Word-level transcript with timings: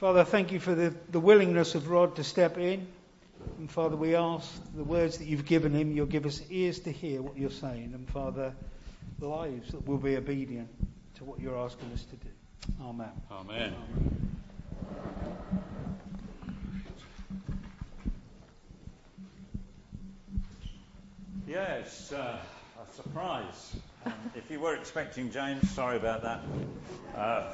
Father, 0.00 0.24
thank 0.24 0.50
you 0.50 0.58
for 0.60 0.74
the, 0.74 0.94
the 1.10 1.20
willingness 1.20 1.74
of 1.74 1.90
Rod 1.90 2.16
to 2.16 2.24
step 2.24 2.56
in. 2.56 2.86
And 3.58 3.70
Father, 3.70 3.96
we 3.96 4.14
ask 4.14 4.50
the 4.74 4.82
words 4.82 5.18
that 5.18 5.26
you've 5.26 5.44
given 5.44 5.74
him, 5.74 5.92
you'll 5.92 6.06
give 6.06 6.24
us 6.24 6.40
ears 6.48 6.78
to 6.80 6.90
hear 6.90 7.20
what 7.20 7.36
you're 7.36 7.50
saying. 7.50 7.90
And 7.92 8.08
Father, 8.08 8.54
lives 9.18 9.72
that 9.72 9.86
will 9.86 9.98
be 9.98 10.16
obedient 10.16 10.70
to 11.16 11.24
what 11.24 11.38
you're 11.38 11.58
asking 11.58 11.92
us 11.92 12.02
to 12.04 12.16
do. 12.16 12.28
Amen. 12.82 13.10
Amen. 13.30 13.74
Yes, 21.46 22.10
uh, 22.10 22.38
a 22.82 22.94
surprise. 22.94 23.76
Um, 24.06 24.14
if 24.34 24.50
you 24.50 24.60
were 24.60 24.74
expecting 24.76 25.30
James, 25.30 25.70
sorry 25.72 25.98
about 25.98 26.22
that. 26.22 26.40
Uh, 27.14 27.52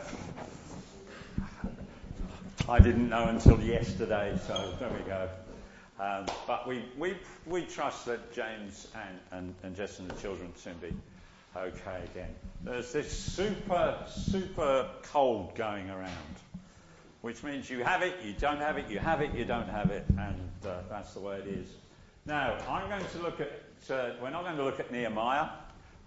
I 2.69 2.81
didn't 2.81 3.09
know 3.09 3.29
until 3.29 3.61
yesterday, 3.61 4.37
so 4.47 4.75
there 4.81 4.91
we 4.91 5.05
go. 5.05 5.29
Um, 6.01 6.27
but 6.47 6.67
we, 6.67 6.85
we, 6.99 7.17
we 7.47 7.63
trust 7.63 8.07
that 8.07 8.33
James 8.33 8.89
and, 8.95 9.19
and, 9.31 9.55
and 9.63 9.77
Jess 9.77 9.99
and 9.99 10.11
the 10.11 10.15
children 10.21 10.49
will 10.49 10.61
soon 10.61 10.75
be 10.79 10.93
okay 11.57 12.03
again. 12.13 12.35
There's 12.65 12.93
this 12.93 13.11
super, 13.11 13.97
super 14.09 14.91
cold 15.03 15.55
going 15.55 15.89
around, 15.91 16.11
which 17.23 17.43
means 17.43 17.71
you 17.71 17.85
have 17.85 18.03
it, 18.03 18.15
you 18.25 18.35
don't 18.39 18.59
have 18.59 18.79
it, 18.79 18.91
you 18.91 18.99
have 18.99 19.21
it, 19.21 19.33
you 19.35 19.45
don't 19.45 19.69
have 19.69 19.91
it, 19.91 20.05
and 20.19 20.51
uh, 20.67 20.81
that's 20.91 21.15
the 21.15 21.21
way 21.21 21.39
it 21.39 21.47
is. 21.47 21.69
Now, 22.27 22.59
I'm 22.69 22.89
going 22.89 23.09
to 23.13 23.19
look 23.19 23.41
at, 23.41 23.53
uh, 23.89 24.15
we're 24.21 24.31
not 24.31 24.43
going 24.43 24.57
to 24.57 24.65
look 24.65 24.81
at 24.81 24.91
Nehemiah. 24.91 25.49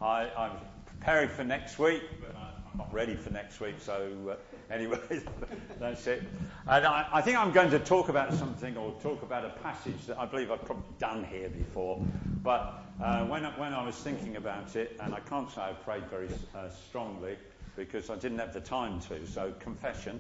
I, 0.02 0.30
I'm 0.38 0.52
preparing 0.86 1.30
for 1.30 1.46
next 1.46 1.80
week, 1.80 2.04
but 2.20 2.36
I'm 2.36 2.49
not 2.78 2.94
ready 2.94 3.16
for 3.16 3.32
next 3.32 3.60
week, 3.60 3.76
so 3.80 4.12
uh, 4.32 4.74
anyway, 4.74 5.00
that's 5.80 6.08
it. 6.08 6.24
And 6.68 6.86
I, 6.86 7.08
I, 7.12 7.22
think 7.22 7.38
I'm 7.38 7.52
going 7.52 7.72
to 7.72 7.80
talk 7.80 8.10
about 8.10 8.34
something 8.34 8.78
or 8.78 8.94
talk 9.02 9.22
about 9.24 9.46
a 9.46 9.50
passage 9.62 10.06
that 10.08 10.20
I 10.20 10.26
believe 10.26 10.52
I've 10.52 10.66
probably 10.66 10.86
done 11.00 11.24
here 11.24 11.50
before, 11.50 12.04
but 12.44 12.84
uh, 13.04 13.26
when, 13.26 13.44
when 13.44 13.74
I 13.74 13.84
was 13.84 13.96
thinking 13.96 14.36
about 14.36 14.76
it, 14.76 14.98
and 15.00 15.14
I 15.14 15.20
can't 15.22 15.50
say 15.50 15.62
I 15.62 15.74
prayed 15.74 16.08
very 16.10 16.30
uh, 16.56 16.70
strongly 16.70 17.38
because 17.76 18.10
I 18.10 18.16
didn't 18.16 18.40
have 18.40 18.54
the 18.54 18.62
time 18.62 19.00
to, 19.02 19.26
so 19.28 19.54
confession. 19.60 20.20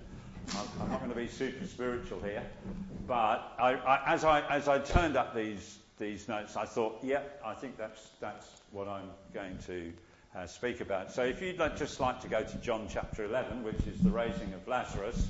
I'm, 0.80 0.90
not 0.90 1.00
going 1.00 1.12
to 1.12 1.16
be 1.16 1.28
super 1.28 1.68
spiritual 1.68 2.22
here, 2.22 2.44
but 3.08 3.54
I, 3.60 3.74
I, 3.74 4.14
as, 4.14 4.24
I, 4.24 4.42
as 4.48 4.68
I 4.68 4.80
turned 4.80 5.16
up 5.16 5.36
these 5.36 5.80
these 6.00 6.28
notes, 6.28 6.56
I 6.56 6.66
thought, 6.66 6.98
yeah, 7.04 7.22
I 7.46 7.54
think 7.54 7.78
that's, 7.78 8.10
that's 8.20 8.62
what 8.72 8.88
I'm 8.88 9.10
going 9.34 9.58
to 9.68 9.92
uh, 10.36 10.46
speak 10.46 10.82
about. 10.82 11.12
So 11.12 11.24
if 11.24 11.42
you'd 11.42 11.60
like, 11.60 11.78
just 11.78 12.00
like 12.00 12.22
to 12.22 12.28
go 12.28 12.44
to 12.44 12.58
John 12.58 12.88
chapter 12.90 13.26
11, 13.26 13.64
which 13.64 13.82
is 13.88 14.00
the 14.02 14.10
raising 14.10 14.54
of 14.54 14.68
Lazarus, 14.68 15.28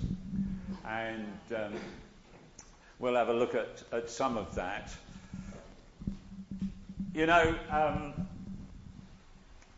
and 0.85 1.25
um, 1.55 1.73
we'll 2.99 3.15
have 3.15 3.29
a 3.29 3.33
look 3.33 3.55
at, 3.55 3.83
at 3.91 4.09
some 4.09 4.37
of 4.37 4.55
that. 4.55 4.91
You 7.13 7.25
know, 7.25 7.55
um, 7.69 8.13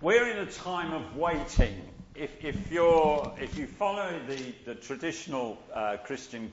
we're 0.02 0.30
in 0.30 0.40
a 0.40 0.46
time 0.46 0.94
of 0.94 1.16
waiting. 1.16 1.82
If, 2.16 2.44
if, 2.44 2.72
you're, 2.72 3.32
if 3.40 3.58
you 3.58 3.68
follow 3.68 4.20
the, 4.28 4.54
the 4.66 4.76
traditional 4.76 5.58
uh, 5.74 5.98
Christian 6.04 6.52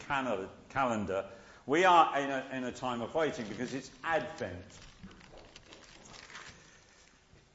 calendar, 0.68 1.24
we 1.66 1.84
are 1.84 2.18
in 2.18 2.30
a, 2.30 2.44
in 2.52 2.64
a 2.64 2.72
time 2.72 3.02
of 3.02 3.14
waiting 3.14 3.44
because 3.48 3.74
it's 3.74 3.90
Advent. 4.04 4.64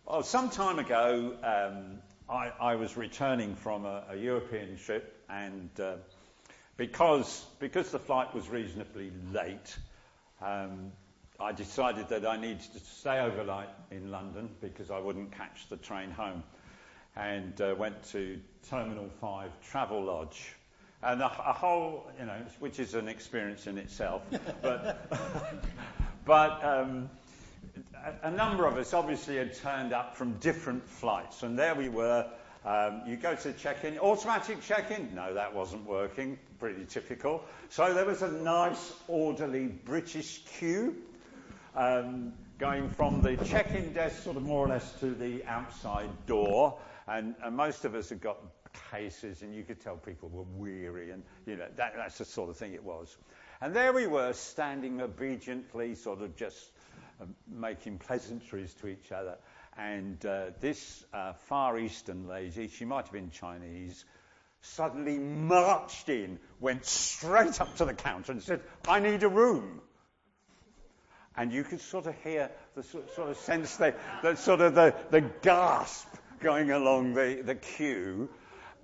Well, 0.05 0.21
some 0.21 0.49
time 0.49 0.79
ago, 0.79 1.33
um, 1.43 1.99
I, 2.29 2.51
I, 2.59 2.75
was 2.75 2.97
returning 2.97 3.55
from 3.55 3.85
a, 3.85 4.03
a 4.09 4.15
European 4.17 4.77
trip, 4.77 5.23
and 5.29 5.69
uh, 5.79 5.93
because, 6.75 7.45
because 7.59 7.89
the 7.89 7.99
flight 7.99 8.35
was 8.35 8.49
reasonably 8.49 9.13
late, 9.31 9.77
um, 10.41 10.91
I 11.39 11.53
decided 11.53 12.09
that 12.09 12.25
I 12.25 12.35
needed 12.35 12.69
to 12.73 12.79
stay 12.79 13.21
overnight 13.21 13.69
in 13.91 14.11
London 14.11 14.49
because 14.59 14.91
I 14.91 14.99
wouldn't 14.99 15.31
catch 15.31 15.69
the 15.69 15.77
train 15.77 16.11
home, 16.11 16.43
and 17.15 17.59
uh, 17.61 17.73
went 17.77 18.03
to 18.11 18.41
Terminal 18.69 19.09
5 19.21 19.51
Travelodge 19.71 20.49
and 21.01 21.21
a, 21.21 21.25
a, 21.27 21.53
whole, 21.53 22.11
you 22.19 22.25
know, 22.25 22.41
which 22.59 22.77
is 22.77 22.93
an 22.93 23.07
experience 23.07 23.67
in 23.67 23.77
itself. 23.77 24.21
but 24.61 25.09
but 26.25 26.61
um, 26.61 27.09
a, 27.95 28.27
a, 28.27 28.31
number 28.31 28.65
of 28.65 28.77
us 28.77 28.93
obviously 28.93 29.37
had 29.37 29.55
turned 29.55 29.93
up 29.93 30.15
from 30.15 30.33
different 30.33 30.87
flights, 30.87 31.43
and 31.43 31.57
there 31.57 31.75
we 31.75 31.89
were. 31.89 32.29
Um, 32.65 33.01
you 33.05 33.17
go 33.17 33.35
to 33.35 33.53
check-in, 33.53 33.99
automatic 33.99 34.61
check-in. 34.61 35.13
No, 35.13 35.33
that 35.33 35.53
wasn't 35.53 35.85
working. 35.85 36.39
Pretty 36.59 36.85
typical. 36.85 37.43
So 37.69 37.93
there 37.93 38.05
was 38.05 38.21
a 38.21 38.31
nice, 38.31 38.93
orderly 39.07 39.67
British 39.67 40.43
queue. 40.59 40.95
Um, 41.75 42.33
going 42.59 42.89
from 42.91 43.21
the 43.21 43.35
check-in 43.35 43.93
desk 43.93 44.23
sort 44.23 44.37
of 44.37 44.43
more 44.43 44.65
or 44.65 44.69
less 44.69 44.89
to 44.99 45.07
the 45.07 45.43
outside 45.45 46.09
door. 46.27 46.79
And, 47.07 47.35
and 47.43 47.57
most 47.57 47.83
of 47.83 47.95
us 47.95 48.09
had 48.09 48.21
got 48.21 48.37
cases, 48.91 49.41
and 49.41 49.53
you 49.53 49.63
could 49.63 49.81
tell 49.81 49.97
people 49.97 50.29
were 50.29 50.43
weary, 50.57 51.11
and 51.11 51.23
you 51.45 51.55
know 51.57 51.65
that, 51.75 51.93
that's 51.95 52.17
the 52.17 52.25
sort 52.25 52.49
of 52.49 52.57
thing 52.57 52.73
it 52.73 52.83
was. 52.83 53.15
And 53.59 53.75
there 53.75 53.93
we 53.93 54.07
were, 54.07 54.33
standing 54.33 55.01
obediently, 55.01 55.95
sort 55.95 56.21
of 56.21 56.35
just 56.35 56.57
making 57.47 57.99
pleasantries 57.99 58.73
to 58.75 58.87
each 58.87 59.11
other. 59.11 59.37
And 59.77 60.23
uh, 60.25 60.51
this 60.59 61.03
uh, 61.13 61.33
Far 61.33 61.79
Eastern 61.79 62.27
lady, 62.27 62.67
she 62.67 62.85
might 62.85 63.05
have 63.05 63.13
been 63.13 63.31
Chinese, 63.31 64.05
suddenly 64.61 65.17
marched 65.17 66.09
in, 66.09 66.39
went 66.59 66.85
straight 66.85 67.59
up 67.59 67.75
to 67.77 67.85
the 67.85 67.93
counter, 67.93 68.31
and 68.31 68.41
said, 68.41 68.61
"I 68.87 68.99
need 68.99 69.23
a 69.23 69.29
room." 69.29 69.81
And 71.35 71.51
you 71.51 71.63
could 71.63 71.81
sort 71.81 72.05
of 72.05 72.15
hear 72.23 72.51
the 72.75 72.83
sort 72.83 73.29
of 73.29 73.37
sense, 73.37 73.77
the, 73.77 73.95
the 74.21 74.35
sort 74.35 74.61
of 74.61 74.75
the, 74.75 74.93
the 75.09 75.21
gasp 75.21 76.07
going 76.39 76.69
along 76.69 77.13
the, 77.15 77.41
the 77.43 77.55
queue. 77.55 78.29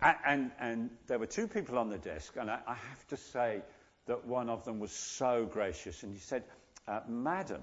And, 0.01 0.17
and, 0.25 0.51
and, 0.59 0.89
there 1.07 1.19
were 1.19 1.27
two 1.27 1.47
people 1.47 1.77
on 1.77 1.89
the 1.89 1.97
desk, 1.97 2.35
and 2.37 2.49
I, 2.49 2.59
I, 2.65 2.73
have 2.73 3.07
to 3.09 3.17
say 3.17 3.61
that 4.07 4.25
one 4.25 4.49
of 4.49 4.63
them 4.63 4.79
was 4.79 4.91
so 4.91 5.45
gracious, 5.45 6.03
and 6.03 6.13
he 6.13 6.19
said, 6.19 6.43
uh, 6.87 7.01
Madam, 7.07 7.61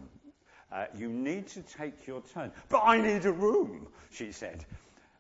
uh, 0.72 0.86
you 0.96 1.08
need 1.08 1.46
to 1.48 1.62
take 1.62 2.06
your 2.06 2.22
turn. 2.34 2.52
But 2.68 2.82
I 2.84 3.00
need 3.00 3.24
a 3.24 3.32
room, 3.32 3.86
she 4.10 4.32
said. 4.32 4.64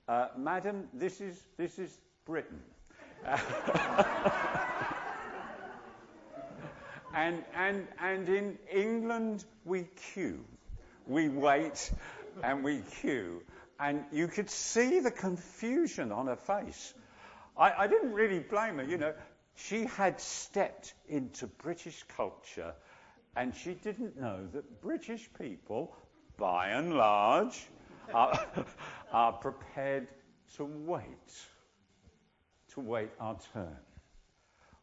Uh, 0.08 0.28
Madam, 0.36 0.88
this 0.92 1.20
is, 1.20 1.40
this 1.56 1.78
is 1.78 1.96
Britain. 2.24 2.60
and, 7.14 7.42
and, 7.56 7.86
and 8.00 8.28
in 8.28 8.58
England, 8.72 9.44
we 9.64 9.88
queue. 10.12 10.44
We 11.06 11.28
wait 11.28 11.90
and 12.42 12.62
we 12.64 12.82
queue. 13.00 13.42
And 13.78 14.04
you 14.12 14.28
could 14.28 14.50
see 14.50 15.00
the 15.00 15.10
confusion 15.10 16.12
on 16.12 16.26
her 16.26 16.36
face. 16.36 16.94
I, 17.56 17.72
I 17.72 17.86
didn't 17.86 18.12
really 18.12 18.40
blame 18.40 18.78
her. 18.78 18.84
You 18.84 18.98
know, 18.98 19.14
she 19.54 19.84
had 19.84 20.20
stepped 20.20 20.94
into 21.08 21.46
British 21.46 22.04
culture 22.16 22.74
and 23.36 23.54
she 23.54 23.74
didn't 23.74 24.18
know 24.18 24.46
that 24.52 24.80
British 24.80 25.28
people, 25.38 25.94
by 26.38 26.68
and 26.68 26.94
large, 26.94 27.66
are, 28.12 28.46
are 29.12 29.32
prepared 29.32 30.08
to 30.56 30.64
wait, 30.64 31.34
to 32.72 32.80
wait 32.80 33.10
our 33.20 33.36
turn. 33.52 33.76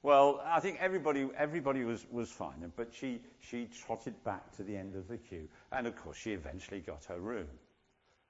Well, 0.03 0.41
I 0.45 0.59
think 0.59 0.77
everybody, 0.79 1.27
everybody 1.37 1.83
was, 1.83 2.05
was 2.11 2.29
fine, 2.29 2.71
but 2.75 2.93
she, 2.93 3.21
she 3.39 3.69
trotted 3.85 4.21
back 4.23 4.55
to 4.57 4.63
the 4.63 4.75
end 4.75 4.95
of 4.95 5.07
the 5.07 5.17
queue, 5.17 5.47
and 5.71 5.87
of 5.87 5.95
course 5.95 6.17
she 6.17 6.33
eventually 6.33 6.81
got 6.81 7.05
her 7.05 7.19
room. 7.19 7.47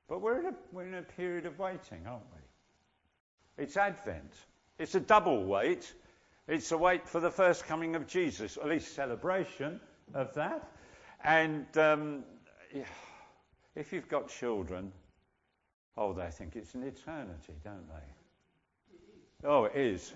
But 0.07 0.21
we're 0.21 0.39
in 0.39 0.45
a, 0.47 0.53
we're 0.71 0.85
in 0.85 0.93
a 0.93 1.01
period 1.01 1.45
of 1.45 1.57
waiting, 1.59 2.05
aren't 2.07 2.23
we? 2.33 3.63
It's 3.63 3.75
Advent. 3.75 4.33
It's 4.77 4.95
a 4.95 4.99
double 4.99 5.43
wait. 5.45 5.91
It's 6.47 6.71
a 6.71 6.77
wait 6.77 7.07
for 7.07 7.19
the 7.19 7.31
first 7.31 7.65
coming 7.65 7.95
of 7.95 8.05
Jesus, 8.05 8.57
at 8.57 8.67
least 8.67 8.93
celebration 8.93 9.79
of 10.13 10.33
that. 10.35 10.69
And 11.23 11.65
um, 11.77 12.23
if 13.75 13.93
you've 13.93 14.09
got 14.09 14.29
children, 14.29 14.91
oh, 15.97 16.13
they 16.13 16.29
think 16.31 16.55
it's 16.55 16.75
an 16.75 16.83
eternity, 16.83 17.53
don't 17.63 17.87
they? 17.87 19.47
Oh, 19.47 19.65
it 19.65 19.75
is. 19.75 20.13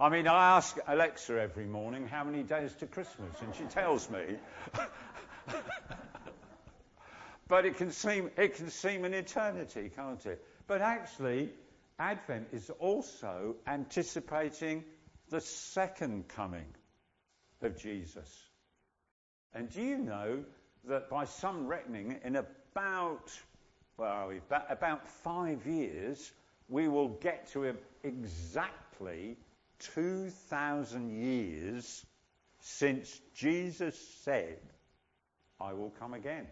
I 0.00 0.08
mean, 0.08 0.26
I 0.26 0.56
ask 0.56 0.76
Alexa 0.86 1.40
every 1.40 1.66
morning 1.66 2.08
how 2.08 2.24
many 2.24 2.42
days 2.42 2.74
to 2.76 2.86
Christmas, 2.86 3.36
and 3.40 3.54
she 3.54 3.64
tells 3.64 4.08
me. 4.10 4.36
but 7.48 7.66
it 7.66 7.76
can 7.76 7.92
seem 7.92 8.30
it 8.36 8.56
can 8.56 8.70
seem 8.70 9.04
an 9.04 9.14
eternity, 9.14 9.90
can't 9.94 10.24
it? 10.26 10.44
But 10.66 10.80
actually, 10.80 11.50
Advent 11.98 12.48
is 12.52 12.70
also 12.70 13.56
anticipating 13.66 14.84
the 15.28 15.40
second 15.40 16.28
coming 16.28 16.66
of 17.64 17.78
Jesus. 17.78 18.28
And 19.54 19.70
do 19.70 19.82
you 19.82 19.98
know 19.98 20.44
that 20.88 21.08
by 21.08 21.24
some 21.24 21.66
reckoning, 21.66 22.18
in 22.24 22.36
about, 22.36 23.30
where 23.96 24.08
are 24.08 24.28
we? 24.28 24.40
About 24.68 25.08
five 25.08 25.66
years, 25.66 26.32
we 26.68 26.88
will 26.88 27.08
get 27.08 27.48
to 27.52 27.74
exactly 28.02 29.36
2,000 29.94 31.10
years 31.10 32.04
since 32.60 33.20
Jesus 33.34 33.98
said, 34.24 34.58
I 35.60 35.72
will 35.72 35.90
come 35.98 36.14
again. 36.14 36.46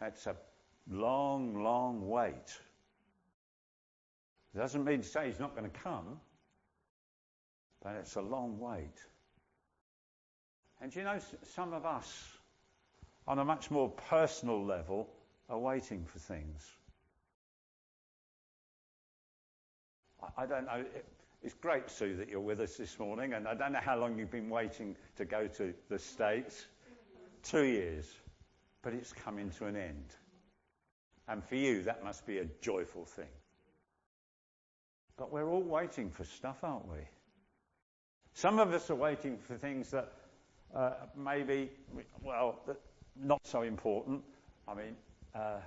That's 0.00 0.26
a 0.26 0.36
long, 0.90 1.62
long 1.62 2.08
wait. 2.08 2.58
It 4.54 4.58
doesn't 4.58 4.84
mean 4.84 5.02
to 5.02 5.08
say 5.08 5.26
he's 5.26 5.40
not 5.40 5.56
going 5.56 5.70
to 5.70 5.78
come, 5.80 6.20
but 7.82 7.94
it's 7.96 8.16
a 8.16 8.20
long 8.20 8.58
wait. 8.58 9.04
And 10.80 10.94
you 10.94 11.02
know, 11.02 11.18
some 11.54 11.72
of 11.72 11.84
us, 11.84 12.28
on 13.26 13.38
a 13.38 13.44
much 13.44 13.70
more 13.70 13.88
personal 13.88 14.64
level, 14.64 15.08
are 15.48 15.58
waiting 15.58 16.04
for 16.04 16.18
things. 16.18 16.64
I, 20.36 20.46
don't 20.46 20.66
know. 20.66 20.84
It's 21.42 21.54
great, 21.54 21.90
Sue, 21.90 22.16
that 22.16 22.28
you're 22.28 22.40
with 22.40 22.60
us 22.60 22.76
this 22.76 22.98
morning, 22.98 23.32
and 23.32 23.46
I 23.46 23.54
don't 23.54 23.72
know 23.72 23.80
how 23.82 23.98
long 23.98 24.18
you've 24.18 24.30
been 24.30 24.50
waiting 24.50 24.96
to 25.16 25.24
go 25.24 25.46
to 25.46 25.74
the 25.88 25.98
States. 25.98 26.66
Two 27.44 27.64
years. 27.64 28.06
But 28.82 28.94
it's 28.94 29.12
coming 29.12 29.50
to 29.58 29.66
an 29.66 29.76
end. 29.76 30.14
And 31.28 31.44
for 31.44 31.56
you, 31.56 31.82
that 31.84 32.04
must 32.04 32.26
be 32.26 32.38
a 32.38 32.46
joyful 32.62 33.04
thing. 33.04 33.28
But 35.16 35.32
we're 35.32 35.48
all 35.48 35.62
waiting 35.62 36.10
for 36.10 36.24
stuff, 36.24 36.58
aren't 36.62 36.88
we? 36.88 37.00
Some 38.34 38.58
of 38.58 38.72
us 38.72 38.88
are 38.90 38.94
waiting 38.94 39.38
for 39.38 39.56
things 39.56 39.90
that 39.90 40.12
uh, 40.74 40.90
maybe, 41.16 41.70
well, 42.22 42.60
not 43.16 43.46
so 43.46 43.62
important. 43.62 44.22
I 44.66 44.74
mean, 44.74 44.96
uh, 45.34 45.60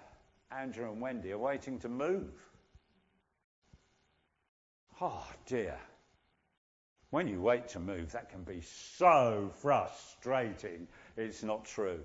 Andrew 0.52 0.92
and 0.92 1.02
Wendy 1.02 1.32
are 1.32 1.38
waiting 1.38 1.80
to 1.80 1.90
move. 1.90 2.32
Oh 5.00 5.28
dear. 5.46 5.78
When 7.10 7.28
you 7.28 7.42
wait 7.42 7.70
to 7.70 7.80
move, 7.80 8.14
that 8.14 8.30
can 8.30 8.44
be 8.44 8.62
so 8.98 9.52
frustrating. 9.62 10.88
It's 11.18 11.44
not 11.44 11.66
true. 11.66 12.00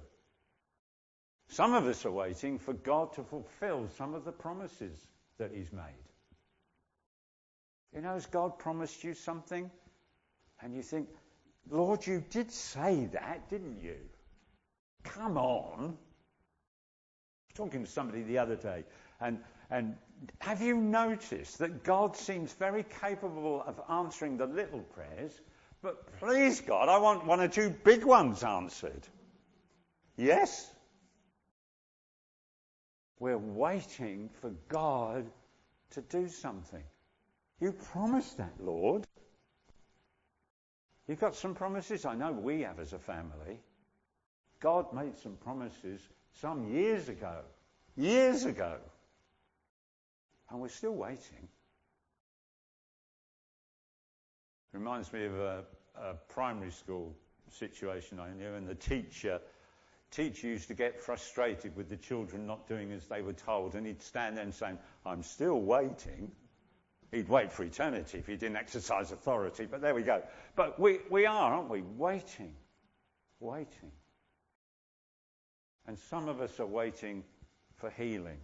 Some 1.48 1.74
of 1.74 1.86
us 1.86 2.04
are 2.04 2.10
waiting 2.10 2.58
for 2.58 2.72
God 2.72 3.12
to 3.14 3.22
fulfill 3.22 3.88
some 3.96 4.14
of 4.14 4.24
the 4.24 4.32
promises 4.32 4.98
that 5.38 5.52
He's 5.54 5.72
made. 5.72 5.82
You 7.94 8.00
know, 8.00 8.14
has 8.14 8.26
God 8.26 8.58
promised 8.58 9.04
you 9.04 9.14
something? 9.14 9.70
And 10.60 10.74
you 10.74 10.82
think, 10.82 11.08
Lord, 11.70 12.06
you 12.06 12.24
did 12.30 12.50
say 12.52 13.08
that, 13.12 13.48
didn't 13.50 13.82
you? 13.82 13.96
Come 15.04 15.36
on. 15.36 15.78
I 15.80 15.84
was 15.84 15.94
talking 17.54 17.84
to 17.84 17.90
somebody 17.90 18.22
the 18.22 18.38
other 18.38 18.56
day, 18.56 18.84
and, 19.20 19.38
and 19.70 19.96
have 20.38 20.62
you 20.62 20.76
noticed 20.76 21.58
that 21.58 21.84
God 21.84 22.16
seems 22.16 22.52
very 22.52 22.84
capable 23.00 23.62
of 23.66 23.80
answering 23.90 24.36
the 24.36 24.46
little 24.46 24.80
prayers, 24.80 25.32
but 25.82 26.18
please 26.18 26.60
God, 26.60 26.88
I 26.88 26.98
want 26.98 27.26
one 27.26 27.40
or 27.40 27.48
two 27.48 27.70
big 27.70 28.04
ones 28.04 28.42
answered? 28.42 29.06
Yes? 30.16 30.70
We're 33.18 33.38
waiting 33.38 34.30
for 34.40 34.50
God 34.68 35.26
to 35.90 36.02
do 36.02 36.28
something. 36.28 36.82
You 37.60 37.72
promised 37.72 38.36
that, 38.38 38.52
Lord. 38.60 39.06
You've 41.06 41.20
got 41.20 41.34
some 41.34 41.54
promises. 41.54 42.04
I 42.04 42.14
know 42.14 42.32
we 42.32 42.62
have 42.62 42.80
as 42.80 42.92
a 42.92 42.98
family. 42.98 43.60
God 44.60 44.92
made 44.92 45.16
some 45.18 45.36
promises 45.36 46.00
some 46.40 46.68
years 46.68 47.08
ago. 47.08 47.40
Years 47.96 48.44
ago. 48.44 48.78
And 50.50 50.60
we're 50.60 50.68
still 50.68 50.94
waiting. 50.94 51.48
Reminds 54.72 55.12
me 55.12 55.24
of 55.26 55.34
a, 55.34 55.64
a 55.96 56.14
primary 56.28 56.70
school 56.70 57.14
situation 57.50 58.20
I 58.20 58.32
knew, 58.32 58.54
and 58.54 58.66
the 58.66 58.74
teacher 58.74 59.40
teacher 60.10 60.46
used 60.46 60.68
to 60.68 60.74
get 60.74 61.00
frustrated 61.00 61.76
with 61.76 61.88
the 61.88 61.96
children 61.96 62.46
not 62.46 62.68
doing 62.68 62.92
as 62.92 63.06
they 63.06 63.22
were 63.22 63.32
told, 63.32 63.74
and 63.74 63.86
he'd 63.86 64.02
stand 64.02 64.36
there 64.36 64.44
and 64.44 64.54
say, 64.54 64.72
I'm 65.04 65.22
still 65.22 65.60
waiting. 65.60 66.30
He'd 67.12 67.28
wait 67.28 67.52
for 67.52 67.62
eternity 67.62 68.18
if 68.18 68.26
he 68.26 68.36
didn't 68.36 68.56
exercise 68.56 69.12
authority, 69.12 69.66
but 69.66 69.80
there 69.80 69.94
we 69.94 70.02
go. 70.02 70.22
But 70.56 70.78
we, 70.78 70.98
we 71.10 71.26
are, 71.26 71.54
aren't 71.54 71.70
we? 71.70 71.82
Waiting. 71.82 72.54
Waiting. 73.40 73.92
And 75.86 75.98
some 75.98 76.28
of 76.28 76.40
us 76.40 76.58
are 76.58 76.66
waiting 76.66 77.22
for 77.76 77.90
healing. 77.90 78.38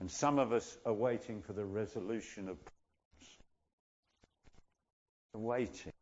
And 0.00 0.10
some 0.10 0.38
of 0.38 0.52
us 0.52 0.76
are 0.86 0.92
waiting 0.92 1.42
for 1.42 1.52
the 1.52 1.64
resolution 1.64 2.48
of 2.48 2.58
problems. 2.64 2.74
Waiting. 5.34 5.92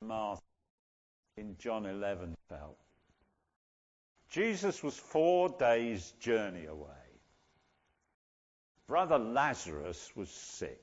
Martha 0.00 0.42
in 1.36 1.56
John 1.58 1.86
11 1.86 2.36
felt. 2.48 2.76
Jesus 4.32 4.82
was 4.82 4.96
four 4.96 5.50
days' 5.50 6.10
journey 6.20 6.64
away. 6.64 6.88
Brother 8.88 9.18
Lazarus 9.18 10.10
was 10.16 10.30
sick. 10.30 10.82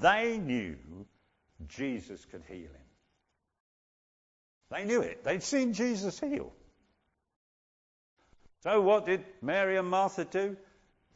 They 0.00 0.38
knew 0.38 0.76
Jesus 1.68 2.24
could 2.24 2.42
heal 2.48 2.60
him. 2.60 2.88
They 4.70 4.84
knew 4.84 5.02
it. 5.02 5.22
They'd 5.22 5.42
seen 5.42 5.74
Jesus 5.74 6.18
heal. 6.18 6.50
So 8.62 8.80
what 8.80 9.04
did 9.04 9.22
Mary 9.42 9.76
and 9.76 9.88
Martha 9.88 10.24
do? 10.24 10.56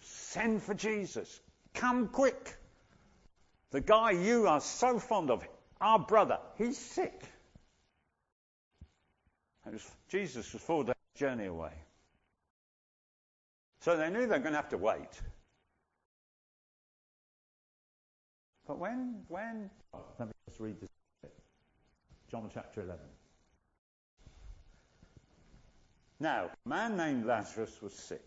Send 0.01 0.63
for 0.63 0.75
Jesus. 0.75 1.41
Come 1.73 2.09
quick. 2.09 2.55
The 3.71 3.81
guy 3.81 4.11
you 4.11 4.47
are 4.47 4.61
so 4.61 4.99
fond 4.99 5.31
of, 5.31 5.43
our 5.81 5.99
brother, 5.99 6.39
he's 6.59 6.77
sick. 6.77 7.23
Was, 9.65 9.91
Jesus 10.09 10.53
was 10.53 10.63
four 10.63 10.85
days 10.85 10.95
journey 11.19 11.47
away. 11.47 11.73
So 13.81 13.97
they 13.97 14.09
knew 14.11 14.21
they 14.21 14.37
were 14.37 14.39
going 14.39 14.53
to 14.53 14.57
have 14.57 14.71
to 14.71 14.79
wait. 14.79 15.21
But 18.67 18.79
when, 18.79 19.23
when, 19.29 19.71
oh, 19.95 20.01
let 20.19 20.29
me 20.29 20.35
just 20.49 20.61
read 20.61 20.81
this 20.81 20.91
bit. 21.23 21.35
John 22.31 22.51
chapter 22.53 22.83
11. 22.83 23.01
Now, 26.21 26.51
a 26.65 26.69
man 26.69 26.97
named 26.97 27.27
Lazarus 27.27 27.81
was 27.81 27.95
sick. 27.95 28.25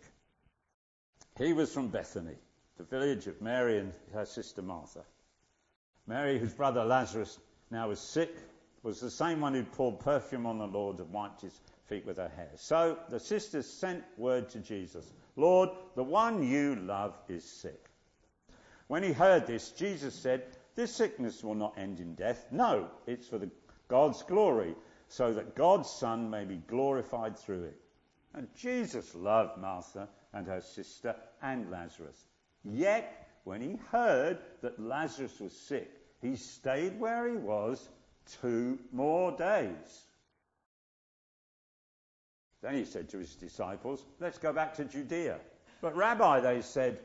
He 1.37 1.53
was 1.53 1.71
from 1.73 1.89
Bethany, 1.89 2.35
the 2.77 2.83
village 2.83 3.27
of 3.27 3.41
Mary 3.41 3.79
and 3.79 3.93
her 4.13 4.25
sister 4.25 4.61
Martha. 4.61 5.03
Mary, 6.07 6.39
whose 6.39 6.53
brother 6.53 6.83
Lazarus 6.83 7.37
now 7.69 7.89
was 7.89 7.99
sick, 7.99 8.35
was 8.83 8.99
the 8.99 9.11
same 9.11 9.41
one 9.41 9.53
who'd 9.53 9.71
poured 9.73 9.99
perfume 9.99 10.45
on 10.45 10.57
the 10.57 10.67
Lord 10.67 10.99
and 10.99 11.11
wiped 11.11 11.41
his 11.41 11.59
feet 11.91 12.05
with 12.05 12.15
her 12.15 12.31
hair. 12.37 12.51
So 12.55 12.97
the 13.09 13.19
sisters 13.19 13.67
sent 13.67 14.03
word 14.17 14.49
to 14.51 14.59
Jesus 14.59 15.11
Lord, 15.35 15.69
the 15.95 16.03
one 16.03 16.43
you 16.43 16.75
love 16.75 17.17
is 17.27 17.43
sick. 17.43 17.89
When 18.87 19.03
he 19.03 19.11
heard 19.11 19.45
this, 19.45 19.71
Jesus 19.71 20.13
said, 20.15 20.43
This 20.75 20.93
sickness 20.93 21.43
will 21.43 21.55
not 21.55 21.77
end 21.77 21.99
in 21.99 22.15
death. 22.15 22.45
No, 22.51 22.87
it's 23.07 23.27
for 23.27 23.37
the, 23.37 23.49
God's 23.87 24.21
glory, 24.23 24.75
so 25.07 25.33
that 25.33 25.55
God's 25.55 25.89
Son 25.89 26.29
may 26.29 26.45
be 26.45 26.61
glorified 26.67 27.37
through 27.37 27.63
it. 27.63 27.81
And 28.33 28.47
Jesus 28.55 29.15
loved 29.15 29.57
Martha 29.57 30.07
and 30.33 30.47
her 30.47 30.61
sister 30.61 31.15
and 31.41 31.69
Lazarus. 31.71 32.25
Yet, 32.63 33.27
when 33.43 33.61
he 33.61 33.77
heard 33.91 34.39
that 34.61 34.79
Lazarus 34.79 35.39
was 35.39 35.53
sick, 35.53 35.89
he 36.21 36.35
stayed 36.35 36.99
where 36.99 37.29
he 37.29 37.37
was 37.37 37.89
two 38.41 38.79
more 38.91 39.31
days. 39.31 40.10
Then 42.61 42.75
he 42.75 42.85
said 42.85 43.09
to 43.09 43.17
his 43.17 43.35
disciples, 43.35 44.05
Let's 44.19 44.37
go 44.37 44.53
back 44.53 44.73
to 44.75 44.85
Judea. 44.85 45.39
But, 45.81 45.95
Rabbi, 45.95 46.41
they 46.41 46.61
said, 46.61 46.99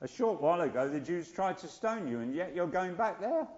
a 0.00 0.06
short 0.06 0.40
while 0.40 0.60
ago 0.60 0.88
the 0.88 1.00
Jews 1.00 1.32
tried 1.32 1.58
to 1.58 1.68
stone 1.68 2.06
you, 2.06 2.20
and 2.20 2.32
yet 2.32 2.54
you're 2.54 2.68
going 2.68 2.94
back 2.94 3.20
there? 3.20 3.48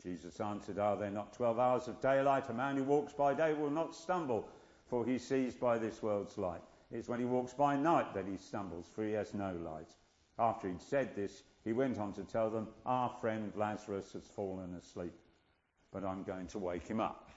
Jesus 0.00 0.38
answered, 0.38 0.78
Are 0.78 0.96
there 0.96 1.10
not 1.10 1.32
twelve 1.32 1.58
hours 1.58 1.88
of 1.88 2.00
daylight? 2.00 2.48
A 2.48 2.54
man 2.54 2.76
who 2.76 2.84
walks 2.84 3.12
by 3.12 3.34
day 3.34 3.54
will 3.54 3.70
not 3.70 3.96
stumble, 3.96 4.48
for 4.86 5.04
he 5.04 5.18
sees 5.18 5.56
by 5.56 5.76
this 5.76 6.02
world's 6.02 6.38
light. 6.38 6.62
It's 6.92 7.08
when 7.08 7.18
he 7.18 7.26
walks 7.26 7.52
by 7.52 7.76
night 7.76 8.14
that 8.14 8.26
he 8.26 8.36
stumbles, 8.36 8.86
for 8.94 9.04
he 9.04 9.12
has 9.12 9.34
no 9.34 9.52
light. 9.64 9.90
After 10.38 10.68
he'd 10.68 10.80
said 10.80 11.16
this, 11.16 11.42
he 11.64 11.72
went 11.72 11.98
on 11.98 12.12
to 12.12 12.22
tell 12.22 12.48
them, 12.48 12.68
Our 12.86 13.10
friend 13.20 13.52
Lazarus 13.56 14.12
has 14.12 14.24
fallen 14.24 14.74
asleep, 14.74 15.12
but 15.92 16.04
I'm 16.04 16.22
going 16.22 16.46
to 16.46 16.58
wake 16.58 16.86
him 16.86 17.00
up. 17.00 17.28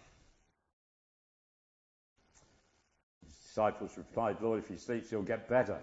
His 3.26 3.36
disciples 3.52 3.98
replied, 3.98 4.38
Lord, 4.42 4.60
if 4.60 4.70
he 4.70 4.78
sleeps, 4.78 5.10
he'll 5.10 5.22
get 5.22 5.50
better. 5.50 5.78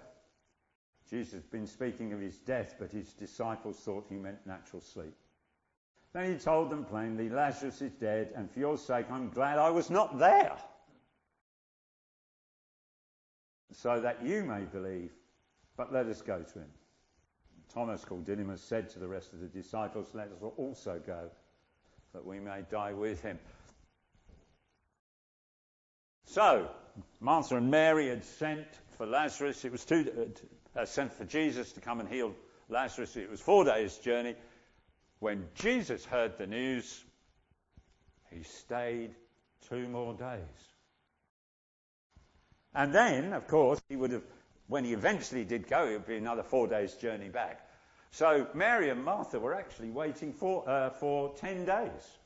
Jesus 1.10 1.34
had 1.34 1.50
been 1.50 1.66
speaking 1.66 2.14
of 2.14 2.20
his 2.20 2.38
death, 2.38 2.76
but 2.78 2.90
his 2.90 3.12
disciples 3.12 3.78
thought 3.78 4.06
he 4.08 4.16
meant 4.16 4.46
natural 4.46 4.80
sleep. 4.80 5.14
Then 6.14 6.32
he 6.32 6.38
told 6.38 6.70
them 6.70 6.86
plainly, 6.86 7.28
Lazarus 7.28 7.82
is 7.82 7.92
dead, 7.92 8.32
and 8.34 8.50
for 8.50 8.60
your 8.60 8.78
sake 8.78 9.04
I'm 9.10 9.28
glad 9.28 9.58
I 9.58 9.68
was 9.68 9.90
not 9.90 10.18
there, 10.18 10.56
so 13.70 14.00
that 14.00 14.24
you 14.24 14.44
may 14.44 14.62
believe. 14.62 15.12
But 15.76 15.92
let 15.92 16.06
us 16.06 16.22
go 16.22 16.38
to 16.38 16.58
him. 16.58 16.70
Thomas, 17.72 18.02
called 18.02 18.24
Didymus, 18.24 18.62
said 18.62 18.88
to 18.90 18.98
the 18.98 19.06
rest 19.06 19.34
of 19.34 19.40
the 19.40 19.46
disciples, 19.46 20.08
Let 20.14 20.28
us 20.28 20.42
also 20.56 21.00
go, 21.06 21.30
that 22.14 22.24
we 22.24 22.40
may 22.40 22.62
die 22.70 22.94
with 22.94 23.20
him. 23.20 23.38
So, 26.24 26.70
Martha 27.20 27.56
and 27.56 27.70
Mary 27.70 28.08
had 28.08 28.24
sent 28.24 28.66
for 28.96 29.06
Lazarus. 29.06 29.64
It 29.64 29.72
was 29.72 29.84
two, 29.84 30.32
uh, 30.76 30.84
sent 30.84 31.12
for 31.12 31.24
Jesus 31.24 31.72
to 31.72 31.80
come 31.80 32.00
and 32.00 32.08
heal 32.08 32.34
Lazarus. 32.68 33.16
It 33.16 33.30
was 33.30 33.40
four 33.40 33.64
days' 33.64 33.96
journey. 33.98 34.34
When 35.18 35.48
Jesus 35.54 36.04
heard 36.04 36.38
the 36.38 36.46
news, 36.46 37.04
he 38.30 38.42
stayed 38.42 39.14
two 39.68 39.88
more 39.88 40.14
days. 40.14 40.40
And 42.74 42.94
then, 42.94 43.32
of 43.32 43.48
course, 43.48 43.80
he 43.88 43.96
would 43.96 44.12
have, 44.12 44.22
when 44.68 44.84
he 44.84 44.92
eventually 44.92 45.44
did 45.44 45.66
go, 45.66 45.86
it 45.86 45.92
would 45.92 46.06
be 46.06 46.16
another 46.16 46.42
four 46.42 46.68
days' 46.68 46.94
journey 46.94 47.28
back. 47.28 47.60
So 48.10 48.46
Mary 48.54 48.90
and 48.90 49.04
Martha 49.04 49.38
were 49.40 49.54
actually 49.54 49.90
waiting 49.90 50.32
for, 50.32 50.68
uh, 50.68 50.90
for 50.90 51.34
10 51.36 51.64
days. 51.64 52.18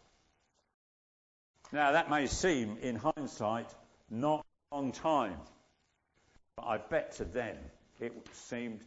Now, 1.73 1.93
that 1.93 2.11
may 2.11 2.27
seem, 2.27 2.77
in 2.83 2.97
hindsight, 2.97 3.75
not 4.11 4.45
long 4.73 4.93
time. 4.93 5.37
But 6.57 6.67
I 6.67 6.79
bet 6.79 7.13
to 7.13 7.25
them 7.25 7.57
it 8.01 8.13
seemed 8.33 8.81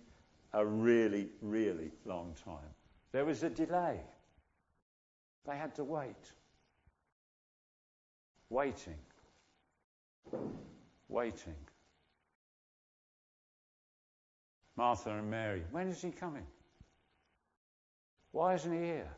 a 0.53 0.65
really, 0.65 1.29
really 1.41 1.91
long 2.05 2.33
time. 2.43 2.71
There 3.11 3.25
was 3.25 3.43
a 3.43 3.49
delay. 3.49 3.99
They 5.47 5.57
had 5.57 5.75
to 5.75 5.83
wait. 5.83 6.31
Waiting. 8.49 8.97
Waiting. 11.07 11.55
Martha 14.75 15.11
and 15.11 15.29
Mary, 15.29 15.63
when 15.71 15.87
is 15.87 16.01
he 16.01 16.11
coming? 16.11 16.45
Why 18.31 18.55
isn't 18.55 18.73
he 18.73 18.79
here? 18.79 19.11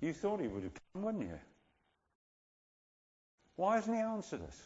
You 0.00 0.12
thought 0.12 0.40
he 0.40 0.46
would 0.46 0.62
have 0.64 0.72
come, 0.92 1.02
wouldn't 1.02 1.24
you? 1.24 1.38
Why 3.58 3.74
hasn't 3.74 3.96
he 3.96 4.00
answered 4.00 4.40
us? 4.42 4.56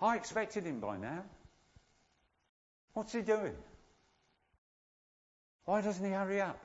I 0.00 0.14
expected 0.14 0.62
him 0.62 0.78
by 0.78 0.98
now. 0.98 1.24
What's 2.92 3.12
he 3.12 3.22
doing? 3.22 3.56
Why 5.64 5.80
doesn't 5.80 6.04
he 6.04 6.12
hurry 6.12 6.40
up? 6.40 6.60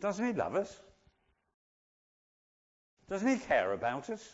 Doesn't 0.00 0.26
he 0.26 0.32
love 0.32 0.56
us? 0.56 0.76
Doesn't 3.08 3.28
he 3.28 3.38
care 3.38 3.72
about 3.72 4.10
us? 4.10 4.28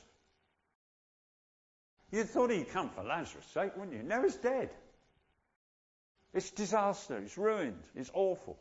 You 2.11 2.25
thought 2.25 2.51
he'd 2.51 2.71
come 2.71 2.89
for 2.89 3.05
Lazarus' 3.05 3.45
sake, 3.53 3.77
wouldn't 3.77 3.95
you? 3.95 4.05
No, 4.05 4.23
he's 4.23 4.37
dead. 4.37 4.71
It's 6.33 6.51
disaster. 6.51 7.19
It's 7.19 7.37
ruined. 7.37 7.83
It's 7.95 8.11
awful. 8.15 8.59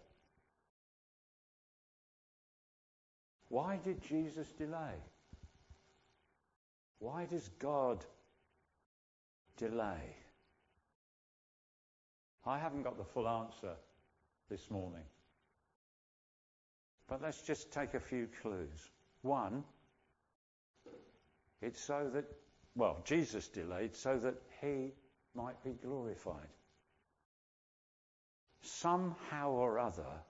Why 3.47 3.79
did 3.81 4.03
Jesus 4.03 4.49
delay? 4.57 4.95
Why 7.03 7.25
does 7.25 7.49
God 7.59 8.05
delay? 9.57 10.15
I 12.45 12.57
haven't 12.57 12.83
got 12.83 12.97
the 12.97 13.03
full 13.03 13.27
answer 13.27 13.73
this 14.49 14.71
morning. 14.71 15.03
But 17.09 17.21
let's 17.21 17.41
just 17.41 17.73
take 17.73 17.93
a 17.93 17.99
few 17.99 18.29
clues. 18.41 18.89
One, 19.21 19.65
it's 21.61 21.81
so 21.81 22.09
that, 22.13 22.23
well, 22.73 23.01
Jesus 23.03 23.49
delayed 23.49 23.97
so 23.97 24.17
that 24.19 24.35
he 24.61 24.93
might 25.35 25.61
be 25.61 25.71
glorified. 25.71 26.47
Somehow 28.61 29.49
or 29.49 29.77
other, 29.77 30.21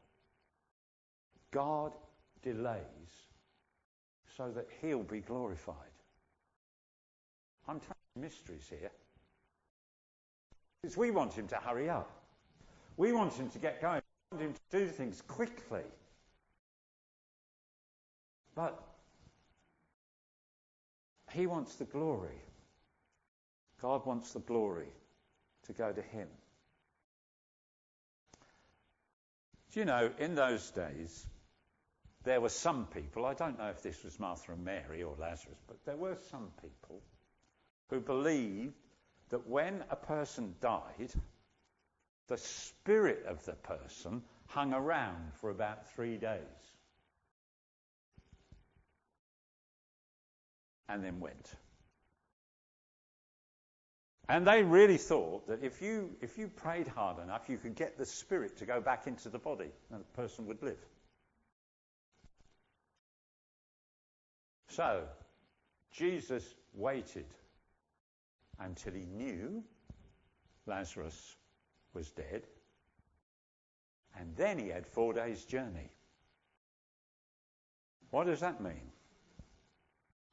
God 1.51 1.93
delays 2.41 2.81
so 4.37 4.49
that 4.49 4.67
he'll 4.81 5.03
be 5.03 5.19
glorified. 5.19 5.92
I'm 7.67 7.79
telling 7.79 7.95
mysteries 8.17 8.67
here. 8.69 8.91
Because 10.81 10.97
we 10.97 11.11
want 11.11 11.33
him 11.33 11.47
to 11.47 11.55
hurry 11.55 11.89
up. 11.89 12.11
We 12.97 13.13
want 13.13 13.33
him 13.33 13.49
to 13.51 13.59
get 13.59 13.81
going. 13.81 14.01
We 14.31 14.37
want 14.37 14.49
him 14.49 14.55
to 14.71 14.79
do 14.79 14.87
things 14.87 15.21
quickly. 15.27 15.83
But 18.55 18.81
he 21.31 21.47
wants 21.47 21.75
the 21.75 21.85
glory. 21.85 22.41
God 23.81 24.05
wants 24.05 24.33
the 24.33 24.39
glory 24.39 24.91
to 25.67 25.73
go 25.73 25.91
to 25.91 26.01
him. 26.01 26.27
Do 29.73 29.79
you 29.79 29.85
know, 29.85 30.11
in 30.19 30.35
those 30.35 30.69
days, 30.69 31.25
there 32.23 32.39
were 32.39 32.49
some 32.49 32.85
people, 32.85 33.25
I 33.25 33.33
don't 33.33 33.57
know 33.57 33.69
if 33.69 33.81
this 33.81 34.03
was 34.03 34.19
Martha 34.19 34.51
and 34.51 34.63
Mary 34.63 35.01
or 35.01 35.15
Lazarus, 35.19 35.57
but 35.67 35.83
there 35.85 35.97
were 35.97 36.17
some 36.29 36.51
people 36.61 37.01
who 37.89 37.99
believed 37.99 38.73
that 39.29 39.47
when 39.47 39.83
a 39.89 39.95
person 39.95 40.55
died, 40.61 41.11
the 42.27 42.37
spirit 42.37 43.25
of 43.27 43.43
the 43.45 43.53
person 43.53 44.21
hung 44.47 44.73
around 44.73 45.33
for 45.41 45.49
about 45.49 45.89
three 45.93 46.17
days 46.17 46.39
and 50.87 51.03
then 51.03 51.19
went. 51.19 51.55
And 54.29 54.47
they 54.47 54.63
really 54.63 54.97
thought 54.97 55.47
that 55.47 55.63
if 55.63 55.81
you, 55.81 56.15
if 56.21 56.37
you 56.37 56.47
prayed 56.47 56.87
hard 56.87 57.21
enough, 57.21 57.49
you 57.49 57.57
could 57.57 57.75
get 57.75 57.97
the 57.97 58.05
spirit 58.05 58.57
to 58.57 58.65
go 58.65 58.79
back 58.79 59.05
into 59.05 59.29
the 59.29 59.37
body 59.37 59.71
and 59.91 59.99
the 59.99 60.21
person 60.21 60.47
would 60.47 60.63
live. 60.63 60.77
So, 64.69 65.03
Jesus 65.91 66.43
waited 66.73 67.25
until 68.59 68.93
he 68.93 69.05
knew 69.05 69.63
Lazarus 70.65 71.35
was 71.93 72.11
dead. 72.11 72.43
And 74.19 74.35
then 74.35 74.59
he 74.59 74.69
had 74.69 74.85
four 74.85 75.13
days' 75.13 75.43
journey. 75.45 75.89
What 78.11 78.27
does 78.27 78.41
that 78.41 78.61
mean? 78.61 78.91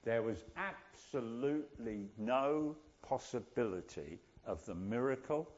There 0.04 0.22
was 0.22 0.44
absolutely 0.56 2.08
no 2.18 2.76
possibility 3.02 4.18
of 4.46 4.64
the 4.66 4.74
miracle 4.74 5.48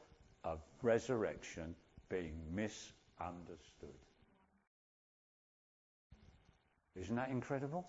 of 0.43 0.59
resurrection 0.81 1.75
being 2.09 2.39
misunderstood. 2.53 3.97
Isn't 6.95 7.15
that 7.15 7.29
incredible? 7.29 7.85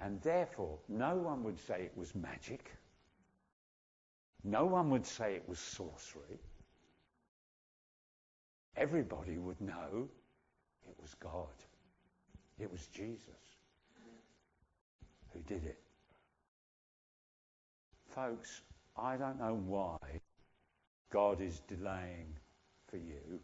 And 0.00 0.20
therefore, 0.22 0.78
no 0.88 1.16
one 1.16 1.42
would 1.44 1.58
say 1.58 1.82
it 1.82 1.92
was 1.96 2.14
magic. 2.14 2.72
No 4.44 4.64
one 4.64 4.90
would 4.90 5.06
say 5.06 5.34
it 5.34 5.48
was 5.48 5.58
sorcery. 5.58 6.38
Everybody 8.76 9.38
would 9.38 9.60
know 9.60 10.08
it 10.88 10.96
was 11.02 11.14
God. 11.14 11.46
It 12.60 12.70
was 12.70 12.86
Jesus 12.86 13.24
who 15.32 15.40
did 15.40 15.64
it. 15.64 15.78
Folks, 18.14 18.62
I 18.96 19.16
don't 19.16 19.38
know 19.38 19.60
why 19.66 19.98
God 21.10 21.40
is 21.40 21.60
delaying 21.68 22.36
for 22.88 22.96
you 22.96 23.40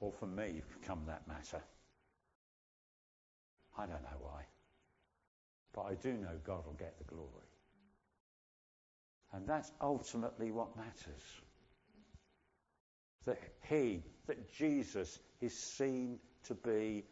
or 0.00 0.12
for 0.12 0.26
me, 0.26 0.62
come 0.84 1.02
that 1.06 1.26
matter. 1.26 1.62
I 3.76 3.86
don't 3.86 4.02
know 4.02 4.18
why. 4.20 4.42
But 5.78 5.92
I 5.92 5.94
do 5.94 6.12
know 6.12 6.30
God 6.44 6.66
will 6.66 6.76
get 6.76 6.98
the 6.98 7.04
glory. 7.04 7.28
And 9.32 9.46
that's 9.46 9.70
ultimately 9.80 10.50
what 10.50 10.76
matters. 10.76 11.22
That 13.26 13.38
He, 13.68 14.02
that 14.26 14.52
Jesus 14.54 15.20
is 15.40 15.56
seen 15.56 16.18
to 16.48 16.54
be 16.54 17.04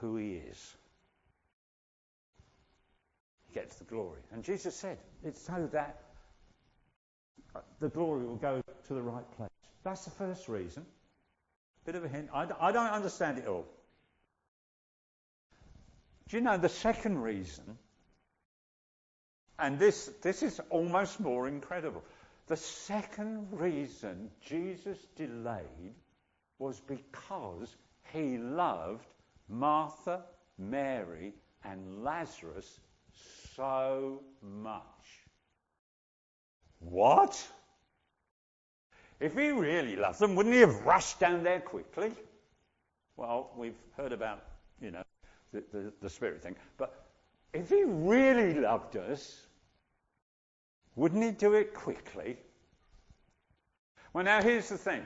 who 0.00 0.16
He 0.16 0.36
is. 0.36 0.74
He 3.48 3.52
gets 3.52 3.76
the 3.76 3.84
glory. 3.84 4.20
And 4.32 4.42
Jesus 4.42 4.74
said, 4.74 4.96
it's 5.22 5.42
so 5.42 5.68
that 5.72 6.00
the 7.78 7.90
glory 7.90 8.24
will 8.24 8.36
go 8.36 8.62
to 8.86 8.94
the 8.94 9.02
right 9.02 9.30
place. 9.36 9.50
That's 9.82 10.06
the 10.06 10.12
first 10.12 10.48
reason. 10.48 10.86
Bit 11.84 11.96
of 11.96 12.04
a 12.04 12.08
hint. 12.08 12.30
I, 12.32 12.46
I 12.58 12.72
don't 12.72 12.90
understand 12.90 13.36
it 13.36 13.46
all. 13.46 13.66
Do 16.30 16.38
you 16.38 16.42
know 16.42 16.56
the 16.56 16.70
second 16.70 17.18
reason 17.20 17.76
and 19.58 19.78
this, 19.78 20.10
this 20.22 20.42
is 20.42 20.60
almost 20.70 21.20
more 21.20 21.48
incredible. 21.48 22.02
The 22.46 22.56
second 22.56 23.48
reason 23.52 24.30
Jesus 24.44 24.98
delayed 25.16 25.94
was 26.58 26.80
because 26.80 27.76
he 28.12 28.38
loved 28.38 29.06
Martha, 29.48 30.22
Mary, 30.58 31.32
and 31.64 32.04
Lazarus 32.04 32.80
so 33.54 34.20
much. 34.42 34.82
What? 36.80 37.48
If 39.20 39.34
he 39.34 39.48
really 39.50 39.96
loved 39.96 40.18
them, 40.18 40.34
wouldn't 40.34 40.54
he 40.54 40.60
have 40.60 40.84
rushed 40.84 41.20
down 41.20 41.42
there 41.42 41.60
quickly? 41.60 42.12
Well, 43.16 43.52
we've 43.56 43.78
heard 43.96 44.12
about, 44.12 44.44
you 44.80 44.90
know, 44.90 45.02
the, 45.52 45.62
the, 45.72 45.92
the 46.02 46.10
Spirit 46.10 46.42
thing. 46.42 46.56
But 46.76 47.03
if 47.54 47.70
he 47.70 47.84
really 47.84 48.54
loved 48.54 48.96
us, 48.96 49.40
wouldn't 50.96 51.22
he 51.22 51.30
do 51.30 51.54
it 51.54 51.72
quickly? 51.72 52.36
Well, 54.12 54.24
now 54.24 54.42
here's 54.42 54.68
the 54.68 54.76
thing. 54.76 55.02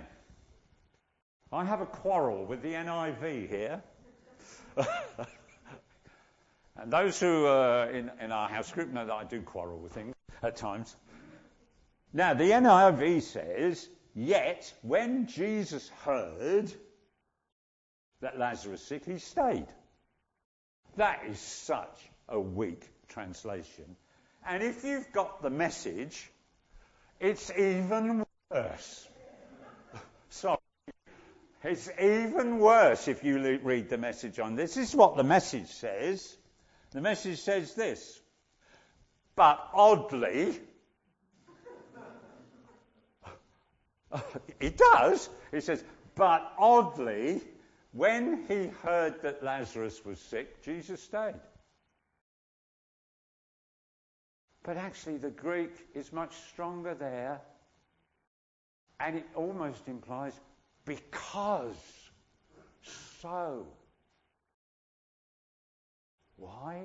I 1.53 1.65
have 1.65 1.81
a 1.81 1.87
quarrel 1.87 2.47
with 2.47 2.63
the 2.63 2.73
NIV 2.73 3.49
here. 3.49 3.83
and 6.77 6.91
those 6.91 7.21
who 7.21 7.47
are 7.47 7.91
in, 7.91 8.11
in 8.21 8.33
our 8.33 8.49
house 8.49 8.73
group 8.73 8.91
know 8.91 9.07
that 9.07 9.13
I 9.13 9.25
do 9.25 9.43
quarrel 9.43 9.79
with 9.79 9.93
things 9.93 10.15
at 10.43 10.57
times. 10.57 10.97
Now, 12.13 12.35
the 12.35 12.51
NIV 12.51 13.23
says, 13.23 13.89
Yet 14.15 14.73
when 14.83 15.27
Jesus 15.27 15.91
heard 16.05 16.73
that 18.21 18.39
Lazarus 18.39 18.83
sick, 18.83 19.05
he 19.05 19.19
stayed. 19.19 19.67
That 20.97 21.25
is 21.29 21.39
such 21.39 22.08
a 22.29 22.39
weak 22.39 22.85
translation. 23.09 23.97
And 24.47 24.63
if 24.63 24.85
you've 24.85 25.11
got 25.13 25.43
the 25.43 25.51
message, 25.51 26.31
it's 27.21 27.51
even 27.51 28.25
worse. 28.51 29.09
Sorry. 30.31 30.59
It's 31.65 31.91
even 32.01 32.59
worse 32.59 33.09
if 33.09 33.25
you 33.25 33.59
read 33.63 33.89
the 33.89 33.99
message 33.99 34.39
on 34.39 34.55
this. 34.55 34.75
This 34.75 34.91
is 34.91 34.97
what 34.97 35.17
the 35.17 35.25
message 35.25 35.67
says. 35.67 36.37
The 36.93 37.01
message 37.01 37.41
says 37.41 37.75
this. 37.75 38.21
But 39.35 39.59
oddly, 39.75 40.59
it 44.61 44.79
does. 44.79 45.29
It 45.53 45.65
says, 45.65 45.83
but 46.15 46.53
oddly, 46.59 47.41
when 47.93 48.45
he 48.49 48.69
heard 48.83 49.23
that 49.23 49.43
Lazarus 49.43 50.05
was 50.05 50.19
sick, 50.19 50.63
Jesus 50.63 51.03
stayed. 51.03 51.35
But 54.69 54.77
actually, 54.77 55.17
the 55.17 55.31
Greek 55.31 55.87
is 55.95 56.13
much 56.13 56.35
stronger 56.53 56.93
there, 56.95 57.41
and 59.01 59.17
it 59.17 59.25
almost 59.35 59.89
implies 59.89 60.39
because 60.85 62.11
so. 62.83 63.67
Why? 66.37 66.83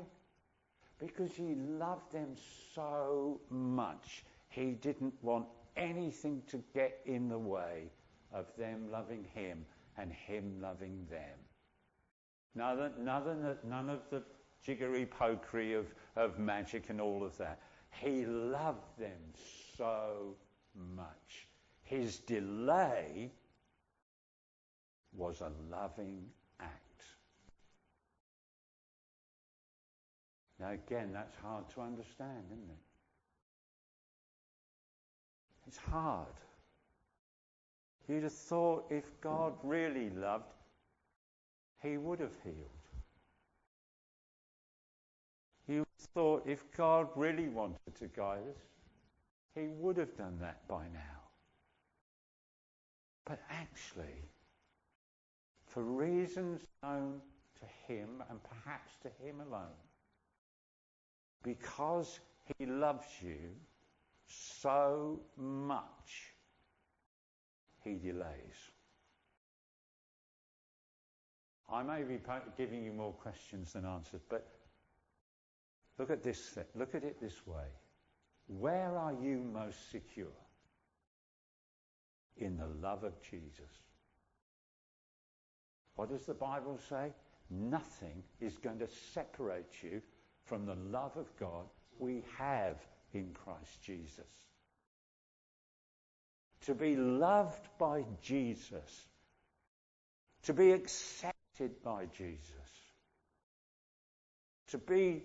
Because 0.98 1.34
he 1.34 1.56
loved 1.56 2.10
them 2.13 2.38
so 2.74 3.42
much, 3.50 4.24
he 4.48 4.78
didn't 4.82 5.16
want 5.22 5.48
anything 5.75 6.42
to 6.52 6.63
get 6.74 7.02
in 7.06 7.28
the 7.28 7.38
way 7.38 7.92
of 8.32 8.46
them 8.58 8.90
loving 8.94 9.25
him 9.34 9.66
and 9.98 10.10
him 10.10 10.56
loving 10.62 11.06
them. 11.12 11.38
None, 12.56 12.80
of 13.90 14.00
the 14.10 14.24
jiggery 14.66 15.06
pokery 15.06 15.78
of, 15.78 15.88
of 16.16 16.40
magic 16.40 16.90
and 16.90 17.02
all 17.02 17.25
of 17.25 17.38
that. 17.40 17.60
He 18.01 18.25
loved 18.25 18.97
them 18.97 19.19
so 19.77 20.35
much. 20.95 21.47
His 21.83 22.17
delay 22.19 23.31
was 25.13 25.41
a 25.41 25.51
loving 25.69 26.25
act. 26.59 27.03
Now, 30.59 30.71
again, 30.71 31.12
that's 31.13 31.35
hard 31.35 31.69
to 31.71 31.81
understand, 31.81 32.45
isn't 32.51 32.69
it? 32.69 32.83
It's 35.67 35.77
hard. 35.77 36.27
You'd 38.07 38.23
have 38.23 38.33
thought 38.33 38.85
if 38.89 39.05
God 39.21 39.53
really 39.63 40.10
loved, 40.10 40.53
He 41.82 41.97
would 41.97 42.19
have 42.19 42.36
healed. 42.43 42.83
You 45.67 45.86
thought 46.13 46.43
if 46.45 46.63
God 46.76 47.08
really 47.15 47.47
wanted 47.47 47.95
to 47.99 48.08
guide 48.08 48.43
us, 48.49 48.62
He 49.56 49.67
would 49.67 49.97
have 49.97 50.15
done 50.17 50.38
that 50.41 50.67
by 50.67 50.84
now. 50.93 51.21
But 53.26 53.39
actually, 53.49 54.21
for 55.65 55.84
reasons 55.84 56.62
known 56.84 57.21
to 57.60 57.93
Him 57.93 58.21
and 58.30 58.39
perhaps 58.43 58.91
to 59.04 59.26
Him 59.26 59.39
alone, 59.39 59.80
because 61.43 62.19
He 62.58 62.65
loves 62.65 63.08
you 63.21 63.56
so 64.28 65.19
much, 65.38 66.34
He 67.84 67.95
delays. 67.95 68.71
I 71.71 71.82
may 71.82 72.04
be 72.04 72.19
giving 72.58 72.84
you 72.84 72.91
more 72.91 73.13
questions 73.13 73.73
than 73.73 73.86
answers, 73.86 74.21
but 74.30 74.47
Look 75.97 76.10
at 76.10 76.23
this. 76.23 76.58
Look 76.75 76.95
at 76.95 77.03
it 77.03 77.21
this 77.21 77.45
way. 77.45 77.67
Where 78.47 78.97
are 78.97 79.13
you 79.13 79.38
most 79.38 79.91
secure? 79.91 80.27
In 82.38 82.58
the 82.58 82.67
love 82.82 83.03
of 83.03 83.13
Jesus. 83.21 83.69
What 85.95 86.10
does 86.10 86.25
the 86.25 86.34
Bible 86.34 86.79
say? 86.89 87.13
Nothing 87.49 88.23
is 88.41 88.58
going 88.58 88.79
to 88.79 88.88
separate 89.13 89.84
you 89.84 90.01
from 90.45 90.65
the 90.65 90.75
love 90.75 91.15
of 91.15 91.27
God 91.39 91.65
we 91.99 92.23
have 92.38 92.77
in 93.13 93.36
Christ 93.43 93.82
Jesus. 93.84 94.25
To 96.65 96.73
be 96.73 96.95
loved 96.95 97.67
by 97.77 98.06
Jesus, 98.21 99.08
to 100.43 100.53
be 100.53 100.71
accepted 100.71 101.84
by 101.84 102.06
Jesus, 102.17 102.39
to 104.69 104.77
be 104.77 105.23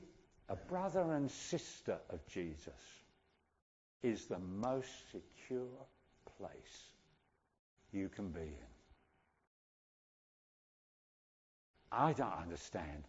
a 0.49 0.57
brother 0.57 1.13
and 1.13 1.31
sister 1.31 1.99
of 2.11 2.27
Jesus 2.27 2.73
is 4.03 4.27
the 4.27 4.39
most 4.39 4.89
secure 5.11 5.87
place 6.39 6.85
you 7.93 8.09
can 8.09 8.29
be 8.29 8.41
in. 8.41 8.69
I 11.91 12.13
don't 12.13 12.33
understand 12.41 13.05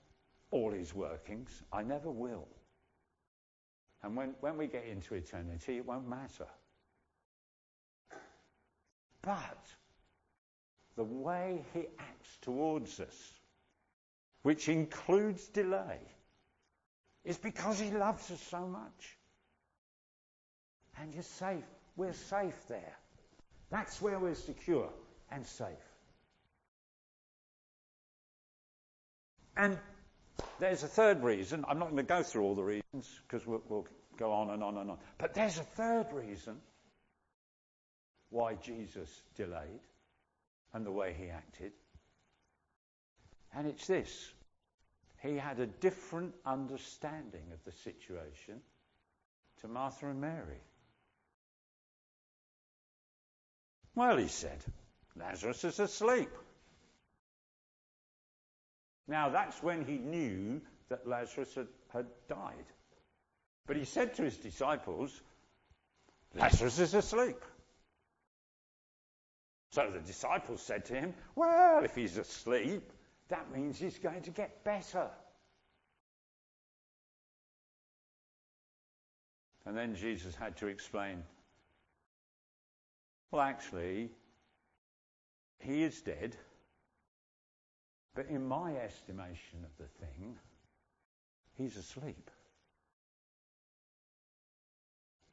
all 0.52 0.72
his 0.72 0.94
workings. 0.94 1.64
I 1.72 1.84
never 1.84 2.10
will. 2.10 2.48
And 4.04 4.16
when, 4.16 4.36
when 4.40 4.58
we 4.58 4.68
get 4.68 4.86
into 4.86 5.16
eternity, 5.16 5.78
it 5.78 5.86
won't 5.86 6.08
matter. 6.08 6.48
But 9.22 9.66
the 10.96 11.04
way 11.04 11.64
he 11.74 11.88
acts 12.00 12.38
towards 12.42 13.00
us, 13.00 13.34
which 14.44 14.70
includes 14.70 15.50
delay, 15.50 16.00
it's 17.26 17.38
because 17.38 17.80
he 17.80 17.92
loves 17.92 18.30
us 18.32 18.42
so 18.50 18.68
much. 18.68 19.18
And 21.00 21.14
you're 21.14 21.24
safe. 21.24 21.64
We're 21.96 22.14
safe 22.14 22.56
there. 22.68 22.98
That's 23.70 24.02
where 24.02 24.20
we're 24.20 24.36
secure 24.36 24.90
and 25.32 25.46
safe. 25.46 25.68
And 29.56 29.78
there's 30.60 30.84
a 30.84 30.88
third 30.88 31.24
reason. 31.24 31.66
I'm 31.68 31.80
not 31.80 31.86
going 31.86 31.98
to 31.98 32.04
go 32.04 32.24
through 32.24 32.44
all 32.44 32.56
the 32.56 32.64
reasons 32.64 33.20
because 33.28 33.46
we'll, 33.46 33.62
we'll 33.68 33.88
go 34.18 34.32
on 34.32 34.50
and 34.50 34.64
on 34.64 34.78
and 34.78 34.92
on. 34.92 34.98
But 35.18 35.34
there's 35.34 35.58
a 35.58 35.64
third 35.64 36.08
reason 36.14 36.58
why 38.30 38.56
Jesus 38.56 39.10
delayed 39.36 39.82
and 40.74 40.86
the 40.86 40.92
way 40.92 41.16
he 41.18 41.30
acted. 41.30 41.72
And 43.56 43.68
it's 43.68 43.88
this 43.88 44.32
he 45.22 45.36
had 45.36 45.60
a 45.60 45.68
different 45.68 46.34
understanding 46.46 47.44
of 47.54 47.64
the 47.66 47.78
situation 47.84 48.62
to 49.62 49.68
Martha 49.68 50.08
and 50.08 50.22
Mary. 50.22 50.62
Well, 53.96 54.18
he 54.18 54.30
said, 54.30 54.64
Lazarus 55.16 55.64
is 55.66 55.80
asleep. 55.80 56.30
Now, 59.08 59.30
that's 59.30 59.62
when 59.62 59.84
he 59.84 59.98
knew 59.98 60.62
that 60.90 61.08
Lazarus 61.08 61.54
had, 61.56 61.68
had 61.92 62.06
died. 62.30 62.66
But 63.68 63.76
he 63.76 63.86
said 63.86 64.16
to 64.16 64.24
his 64.24 64.38
disciples, 64.38 65.20
Lazarus 66.36 66.80
is 66.80 66.94
asleep. 66.94 67.44
So 69.72 69.90
the 69.92 70.00
disciples 70.00 70.62
said 70.62 70.86
to 70.86 70.94
him, 70.96 71.14
Well, 71.36 71.84
if 71.84 71.96
he's 71.96 72.18
asleep, 72.18 72.92
that 73.30 73.52
means 73.56 73.80
he's 73.80 73.98
going 73.98 74.22
to 74.24 74.32
get 74.32 74.64
better. 74.64 75.08
And 79.66 79.78
then 79.78 79.96
Jesus 79.96 80.36
had 80.36 80.58
to 80.58 80.68
explain 80.68 81.24
well, 83.32 83.42
actually, 83.42 84.10
he 85.60 85.84
is 85.84 86.02
dead, 86.02 86.36
but 88.16 88.26
in 88.28 88.48
my 88.48 88.76
estimation 88.76 89.64
of 89.64 89.78
the 89.78 90.06
thing, 90.06 90.36
he's 91.56 91.78
asleep. 91.78 92.32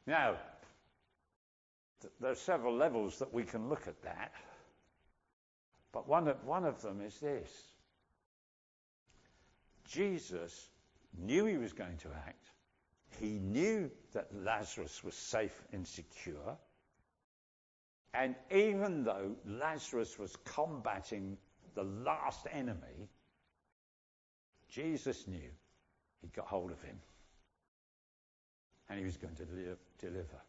Now, 0.06 0.37
there 2.20 2.30
are 2.30 2.35
several 2.35 2.76
levels 2.76 3.18
that 3.18 3.32
we 3.32 3.44
can 3.44 3.68
look 3.68 3.88
at 3.88 4.02
that. 4.02 4.32
But 5.92 6.06
one 6.06 6.28
of, 6.28 6.44
one 6.44 6.64
of 6.64 6.82
them 6.82 7.00
is 7.00 7.18
this 7.18 7.50
Jesus 9.88 10.68
knew 11.18 11.46
he 11.46 11.57
was 11.57 11.72
going 11.72 11.96
to 11.99 12.09
act, 12.27 12.51
he 13.20 13.38
knew 13.38 13.90
that 14.12 14.29
Lazarus 14.35 15.03
was 15.03 15.14
safe 15.14 15.62
and 15.72 15.87
secure. 15.87 16.57
And 18.12 18.35
even 18.51 19.05
though 19.05 19.37
Lazarus 19.46 20.18
was 20.18 20.35
combating 20.44 21.37
the 21.75 21.85
last 21.85 22.46
enemy, 22.51 23.09
Jesus 24.68 25.27
knew 25.29 25.51
he'd 26.20 26.33
got 26.33 26.46
hold 26.46 26.70
of 26.70 26.81
him 26.83 26.99
and 28.88 28.99
he 28.99 29.05
was 29.05 29.16
going 29.16 29.35
to 29.35 29.44
deliver. 29.99 30.40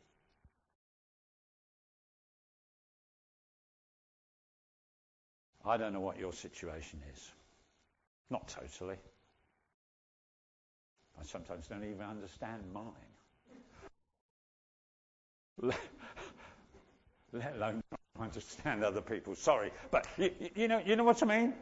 I 5.66 5.76
don't 5.76 5.92
know 5.92 6.00
what 6.00 6.18
your 6.18 6.32
situation 6.32 7.02
is. 7.14 7.32
Not 8.30 8.48
totally. 8.48 8.98
I 11.20 11.24
sometimes 11.24 11.68
don't 11.68 11.84
even 11.84 12.02
understand 12.02 12.64
mine. 12.74 12.94
Let, 17.34 17.56
alone 17.56 17.82
understand 18.20 18.84
other 18.84 19.02
people. 19.02 19.36
Sorry, 19.36 19.72
but 19.92 20.08
you, 20.18 20.32
you, 20.56 20.68
know, 20.68 20.82
you 20.86 20.96
know 20.96 21.04
what 21.04 21.22
I 21.24 21.26
mean. 21.26 21.54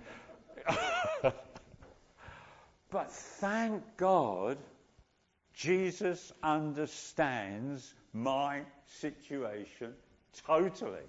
but 2.89 3.12
thank 3.12 3.84
God, 3.98 4.58
Jesus 5.54 6.34
understands 6.44 7.94
my 8.13 8.62
situation 8.88 9.94
totally. 10.46 11.08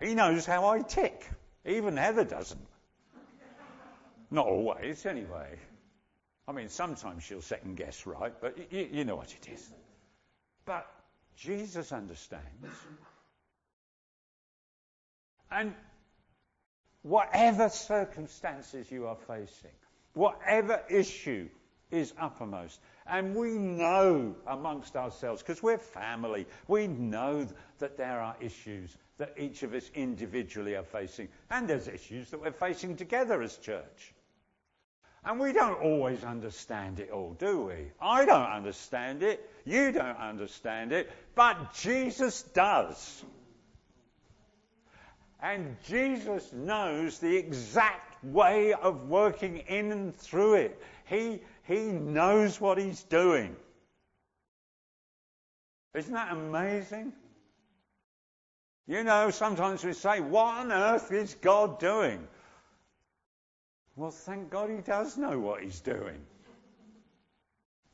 He 0.00 0.14
knows 0.14 0.44
how 0.44 0.68
I 0.68 0.80
tick. 0.80 1.28
Even 1.64 1.96
Heather 1.96 2.24
doesn't. 2.24 2.66
Not 4.30 4.46
always, 4.46 5.06
anyway. 5.06 5.58
I 6.48 6.52
mean, 6.52 6.68
sometimes 6.68 7.22
she'll 7.22 7.40
second 7.40 7.76
guess 7.76 8.06
right, 8.06 8.32
but 8.40 8.72
you, 8.72 8.88
you 8.92 9.04
know 9.04 9.16
what 9.16 9.32
it 9.32 9.48
is. 9.52 9.72
But 10.64 10.86
Jesus 11.36 11.92
understands. 11.92 12.46
And 15.50 15.74
whatever 17.02 17.68
circumstances 17.68 18.90
you 18.90 19.06
are 19.06 19.18
facing, 19.28 19.70
whatever 20.14 20.82
issue 20.88 21.48
is 21.90 22.12
uppermost, 22.18 22.80
and 23.06 23.36
we 23.36 23.50
know 23.50 24.34
amongst 24.46 24.96
ourselves, 24.96 25.42
because 25.42 25.62
we're 25.62 25.78
family, 25.78 26.46
we 26.66 26.86
know 26.86 27.46
that 27.78 27.96
there 27.98 28.20
are 28.20 28.36
issues 28.40 28.96
that 29.18 29.34
each 29.36 29.62
of 29.62 29.74
us 29.74 29.88
individually 29.94 30.74
are 30.74 30.84
facing, 30.84 31.28
and 31.50 31.68
there's 31.68 31.86
issues 31.86 32.30
that 32.30 32.40
we're 32.40 32.50
facing 32.50 32.96
together 32.96 33.42
as 33.42 33.56
church. 33.58 34.14
And 35.24 35.38
we 35.38 35.52
don't 35.52 35.80
always 35.80 36.24
understand 36.24 36.98
it 36.98 37.10
all, 37.10 37.34
do 37.38 37.66
we? 37.66 37.92
I 38.00 38.24
don't 38.24 38.50
understand 38.50 39.22
it. 39.22 39.48
You 39.64 39.92
don't 39.92 40.18
understand 40.18 40.92
it. 40.92 41.10
But 41.36 41.74
Jesus 41.74 42.42
does. 42.42 43.24
And 45.40 45.76
Jesus 45.86 46.52
knows 46.52 47.18
the 47.18 47.36
exact 47.36 48.24
way 48.24 48.72
of 48.72 49.08
working 49.08 49.58
in 49.58 49.92
and 49.92 50.14
through 50.14 50.54
it. 50.54 50.82
He, 51.04 51.40
he 51.64 51.86
knows 51.86 52.60
what 52.60 52.78
he's 52.78 53.02
doing. 53.04 53.54
Isn't 55.94 56.14
that 56.14 56.32
amazing? 56.32 57.12
You 58.86 59.04
know, 59.04 59.30
sometimes 59.30 59.84
we 59.84 59.92
say, 59.92 60.20
What 60.20 60.58
on 60.58 60.72
earth 60.72 61.12
is 61.12 61.34
God 61.34 61.78
doing? 61.78 62.26
Well, 63.96 64.10
thank 64.10 64.50
God 64.50 64.70
he 64.70 64.78
does 64.78 65.18
know 65.18 65.38
what 65.38 65.62
he's 65.62 65.80
doing. 65.80 66.20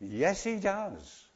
Yes, 0.00 0.44
he 0.44 0.56
does. 0.56 1.28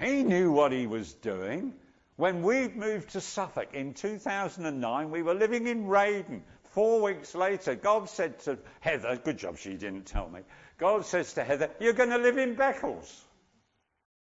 He 0.00 0.22
knew 0.24 0.50
what 0.50 0.72
he 0.72 0.86
was 0.86 1.12
doing. 1.12 1.74
When 2.16 2.42
we 2.42 2.68
moved 2.68 3.10
to 3.10 3.20
Suffolk 3.20 3.74
in 3.74 3.94
2009, 3.94 5.10
we 5.10 5.22
were 5.22 5.34
living 5.34 5.66
in 5.66 5.86
Reydon. 5.86 6.42
Four 6.72 7.02
weeks 7.02 7.34
later, 7.34 7.74
God 7.74 8.08
said 8.08 8.38
to 8.40 8.58
Heather, 8.80 9.16
good 9.16 9.38
job 9.38 9.58
she 9.58 9.74
didn't 9.74 10.06
tell 10.06 10.28
me, 10.28 10.40
God 10.78 11.04
says 11.04 11.34
to 11.34 11.44
Heather, 11.44 11.70
You're 11.80 11.92
going 11.92 12.10
to 12.10 12.18
live 12.18 12.38
in 12.38 12.56
Beccles. 12.56 13.10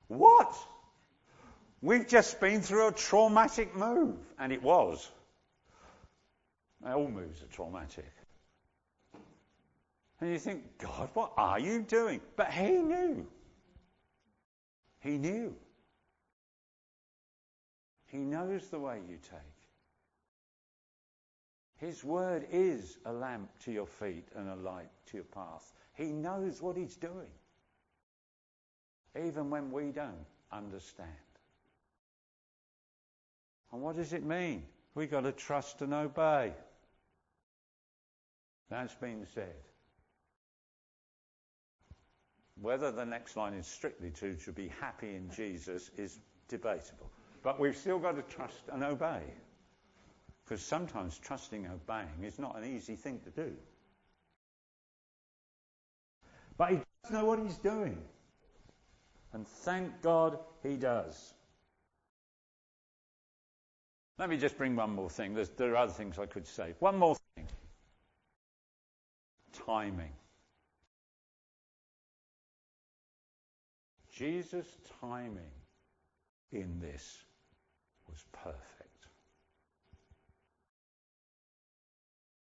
What? 0.08 0.56
We've 1.82 2.08
just 2.08 2.40
been 2.40 2.62
through 2.62 2.88
a 2.88 2.92
traumatic 2.92 3.76
move. 3.76 4.18
And 4.40 4.52
it 4.52 4.64
was. 4.64 5.10
All 6.94 7.10
moves 7.10 7.44
are 7.44 7.48
traumatic. 7.48 8.12
And 10.20 10.32
you 10.32 10.40
think, 10.40 10.78
God, 10.80 11.10
what 11.14 11.34
are 11.38 11.60
you 11.60 11.82
doing? 11.82 12.22
But 12.36 12.52
he 12.52 12.72
knew. 12.72 13.28
He 15.00 15.18
knew. 15.18 15.56
He 18.08 18.18
knows 18.18 18.68
the 18.70 18.80
way 18.80 19.00
you 19.08 19.18
take. 19.18 19.40
His 21.76 22.04
word 22.04 22.48
is 22.52 22.98
a 23.06 23.14
lamp 23.14 23.50
to 23.66 23.72
your 23.72 23.86
feet 23.86 24.28
and 24.36 24.50
a 24.50 24.56
light 24.56 24.90
to 25.08 25.18
your 25.18 25.26
path. 25.26 25.72
He 25.94 26.06
knows 26.06 26.62
what 26.62 26.76
he's 26.76 26.96
doing, 26.96 27.30
even 29.16 29.50
when 29.50 29.72
we 29.72 29.92
don't 29.92 30.26
understand. 30.52 31.10
And 33.72 33.82
what 33.82 33.96
does 33.96 34.14
it 34.14 34.24
mean? 34.24 34.64
We've 34.96 35.12
got 35.12 35.22
to 35.22 35.32
trust 35.32 35.82
and 35.84 35.94
obey. 35.94 36.54
That's 38.70 38.94
been 38.96 39.26
said. 39.34 39.56
Whether 42.62 42.92
the 42.92 43.06
next 43.06 43.38
line 43.38 43.54
is 43.54 43.68
strictly 43.68 44.10
true 44.10 44.36
to 44.46 44.52
be 44.52 44.72
happy 44.82 45.16
in 45.16 45.30
Jesus 45.32 45.92
is 45.98 46.20
debatable. 46.48 47.10
But 47.44 47.60
we've 47.60 47.78
still 47.78 48.00
got 48.00 48.16
to 48.16 48.24
trust 48.24 48.64
and 48.72 48.84
obey. 48.84 49.22
Because 50.44 50.62
sometimes 50.62 51.18
trusting 51.18 51.66
and 51.66 51.74
obeying 51.74 52.24
is 52.24 52.40
not 52.40 52.58
an 52.58 52.66
easy 52.66 52.96
thing 52.96 53.20
to 53.26 53.30
do. 53.30 53.54
But 56.58 56.72
he 56.72 56.76
does 56.78 57.12
know 57.12 57.26
what 57.26 57.40
he's 57.40 57.58
doing. 57.58 57.98
And 59.34 59.48
thank 59.48 60.02
God 60.02 60.40
he 60.64 60.78
does. 60.78 61.34
Let 64.18 64.30
me 64.30 64.38
just 64.38 64.58
bring 64.58 64.76
one 64.76 64.96
more 64.96 65.12
thing. 65.12 65.36
There's, 65.36 65.50
there 65.50 65.74
are 65.74 65.78
other 65.78 65.94
things 65.94 66.18
I 66.18 66.26
could 66.26 66.48
say. 66.48 66.74
One 66.80 66.98
more 66.98 67.16
thing 67.36 67.46
timing. 69.68 70.14
Jesus' 74.16 74.78
timing 75.02 75.52
in 76.52 76.80
this 76.80 77.18
was 78.10 78.24
perfect. 78.32 79.08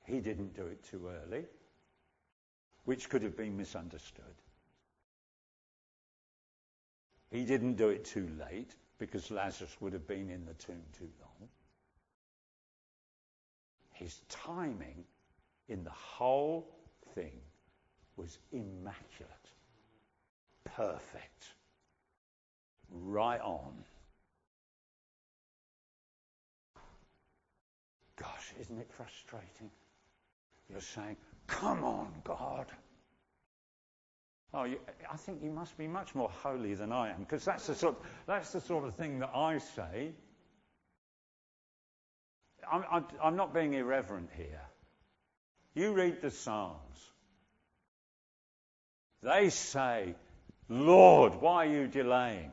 He 0.05 0.21
didn't 0.21 0.55
do 0.55 0.67
it 0.67 0.83
too 0.85 1.09
early, 1.09 1.45
which 2.85 3.09
could 3.09 3.23
have 3.23 3.37
been 3.37 3.57
misunderstood. 3.57 4.25
He 7.31 7.45
didn't 7.45 7.75
do 7.75 7.91
it 7.91 8.05
too 8.05 8.29
late, 8.51 8.75
because 8.99 9.31
Lazarus 9.31 9.77
would 9.81 9.93
have 9.93 10.07
been 10.07 10.31
in 10.31 10.45
the 10.45 10.55
tomb 10.55 10.83
too 10.99 11.09
long. 11.21 11.49
His 13.93 14.21
timing 14.29 15.05
in 15.69 15.85
the 15.85 15.91
whole 15.91 16.82
thing 17.15 17.33
was 18.17 18.39
immaculate, 18.53 19.49
perfect, 20.65 21.55
right 22.91 23.41
on. 23.41 23.73
Gosh, 28.17 28.53
isn't 28.61 28.79
it 28.79 28.91
frustrating? 28.93 29.71
You're 30.71 30.81
saying, 30.81 31.17
Come 31.47 31.85
on, 31.85 32.09
God. 32.25 32.67
Oh, 34.55 34.65
you, 34.65 34.79
I 35.11 35.17
think 35.17 35.43
you 35.43 35.51
must 35.51 35.77
be 35.79 35.87
much 35.87 36.15
more 36.15 36.29
holy 36.29 36.75
than 36.75 36.93
I 36.93 37.11
am, 37.11 37.21
because 37.21 37.45
that's 37.45 37.67
the 37.67 37.75
sort, 37.75 37.97
that's 38.27 38.53
the 38.53 38.61
sort 38.61 38.85
of 38.85 38.95
thing 38.95 39.19
that 39.21 39.31
I 39.35 39.59
say. 39.59 40.13
I'm, 42.71 42.85
I'm 43.23 43.37
not 43.37 43.53
being 43.53 43.75
irreverent 43.75 44.31
here. 44.37 44.61
You 45.75 45.93
read 45.93 46.21
the 46.21 46.31
Psalms. 46.31 46.79
They 49.23 49.51
say, 49.51 50.15
Lord, 50.69 51.41
why 51.41 51.67
are 51.67 51.71
you 51.71 51.87
delaying? 51.87 52.51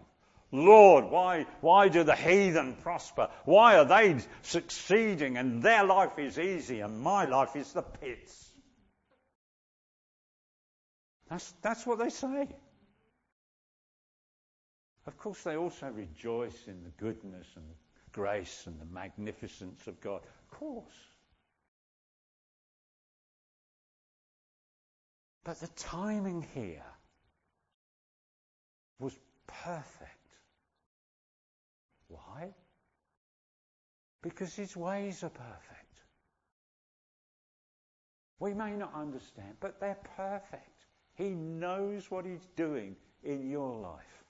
Lord, 0.52 1.06
why, 1.06 1.46
why 1.62 1.90
do 1.90 2.04
the 2.04 2.16
heathen 2.16 2.76
prosper? 2.82 3.30
Why 3.46 3.78
are 3.78 3.86
they 3.86 4.18
succeeding 4.42 5.38
and 5.38 5.62
their 5.62 5.84
life 5.84 6.18
is 6.18 6.40
easy 6.40 6.80
and 6.80 7.02
my 7.02 7.26
life 7.26 7.56
is 7.56 7.72
the 7.74 7.84
pits? 7.84 8.50
That's, 11.30 11.54
that's 11.62 11.86
what 11.86 12.00
they 12.00 12.10
say. 12.10 12.48
Of 15.06 15.18
course, 15.18 15.42
they 15.44 15.56
also 15.56 15.88
rejoice 15.88 16.68
in 16.68 16.84
the 16.84 16.90
goodness 16.98 17.48
and 17.56 17.66
grace 18.12 18.64
and 18.66 18.80
the 18.80 18.86
magnificence 18.86 19.86
of 19.88 20.02
God. 20.02 20.22
Of 20.24 20.58
course. 20.58 20.96
But 25.44 25.60
the 25.60 25.68
timing 25.68 26.46
here 26.54 26.84
was 29.00 29.18
perfect. 29.48 30.10
Why? 32.08 32.54
Because 34.22 34.54
his 34.56 34.76
ways 34.76 35.24
are 35.24 35.30
perfect. 35.30 36.02
We 38.40 38.54
may 38.54 38.76
not 38.76 38.94
understand, 38.94 39.56
but 39.60 39.80
they're 39.80 40.00
perfect. 40.16 40.86
He 41.16 41.30
knows 41.30 42.10
what 42.10 42.26
he's 42.26 42.48
doing 42.56 42.96
in 43.24 43.50
your 43.50 43.76
life. 43.80 44.24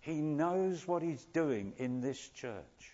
He 0.00 0.20
knows 0.20 0.86
what 0.86 1.02
he's 1.02 1.24
doing 1.24 1.74
in 1.78 2.00
this 2.00 2.28
church. 2.28 2.92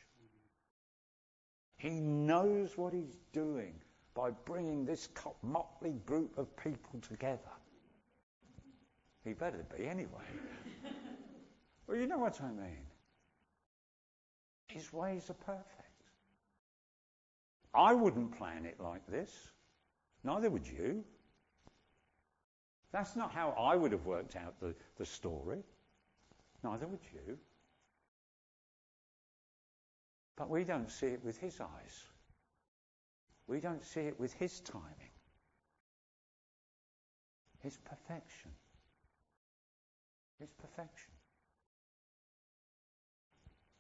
He 1.77 2.01
knows 2.01 2.77
what 2.77 2.92
he's 2.92 3.16
doing 3.33 3.82
by 4.14 4.31
bringing 4.44 4.85
this 4.85 5.09
motley 5.42 5.94
group 6.07 6.37
of 6.37 6.55
people 6.57 7.01
together. 7.01 7.38
He 9.25 9.33
better 9.33 9.64
be 9.77 9.87
anyway. 9.87 10.09
well, 11.87 11.96
you 11.96 12.07
know 12.07 12.18
what 12.18 12.40
I 12.40 12.48
mean. 12.48 12.87
His 14.68 14.92
ways 14.92 15.31
are 15.31 15.35
perfect. 15.35 15.83
I 17.75 17.94
wouldn't 17.94 18.37
plan 18.37 18.66
it 18.66 18.81
like 18.81 19.07
this. 19.07 19.31
Neither 20.25 20.51
would 20.51 20.66
you. 20.66 21.05
That's 22.92 23.16
not 23.16 23.33
how 23.33 23.51
I 23.51 23.77
would 23.77 23.92
have 23.92 24.05
worked 24.05 24.37
out 24.37 24.61
the, 24.61 24.75
the 24.98 25.07
story. 25.07 25.62
Neither 26.62 26.87
would 26.87 27.01
you. 27.12 27.38
But 30.37 30.51
we 30.51 30.64
don't 30.64 30.90
see 30.90 31.09
it 31.09 31.25
with 31.25 31.38
his 31.38 31.61
eyes. 31.61 32.05
We 33.49 33.61
don't 33.61 33.85
see 33.85 34.01
it 34.01 34.19
with 34.19 34.33
his 34.35 34.61
timing. 34.61 35.13
His 37.61 37.77
perfection. 37.79 38.51
His 40.41 40.51
perfection. 40.53 41.13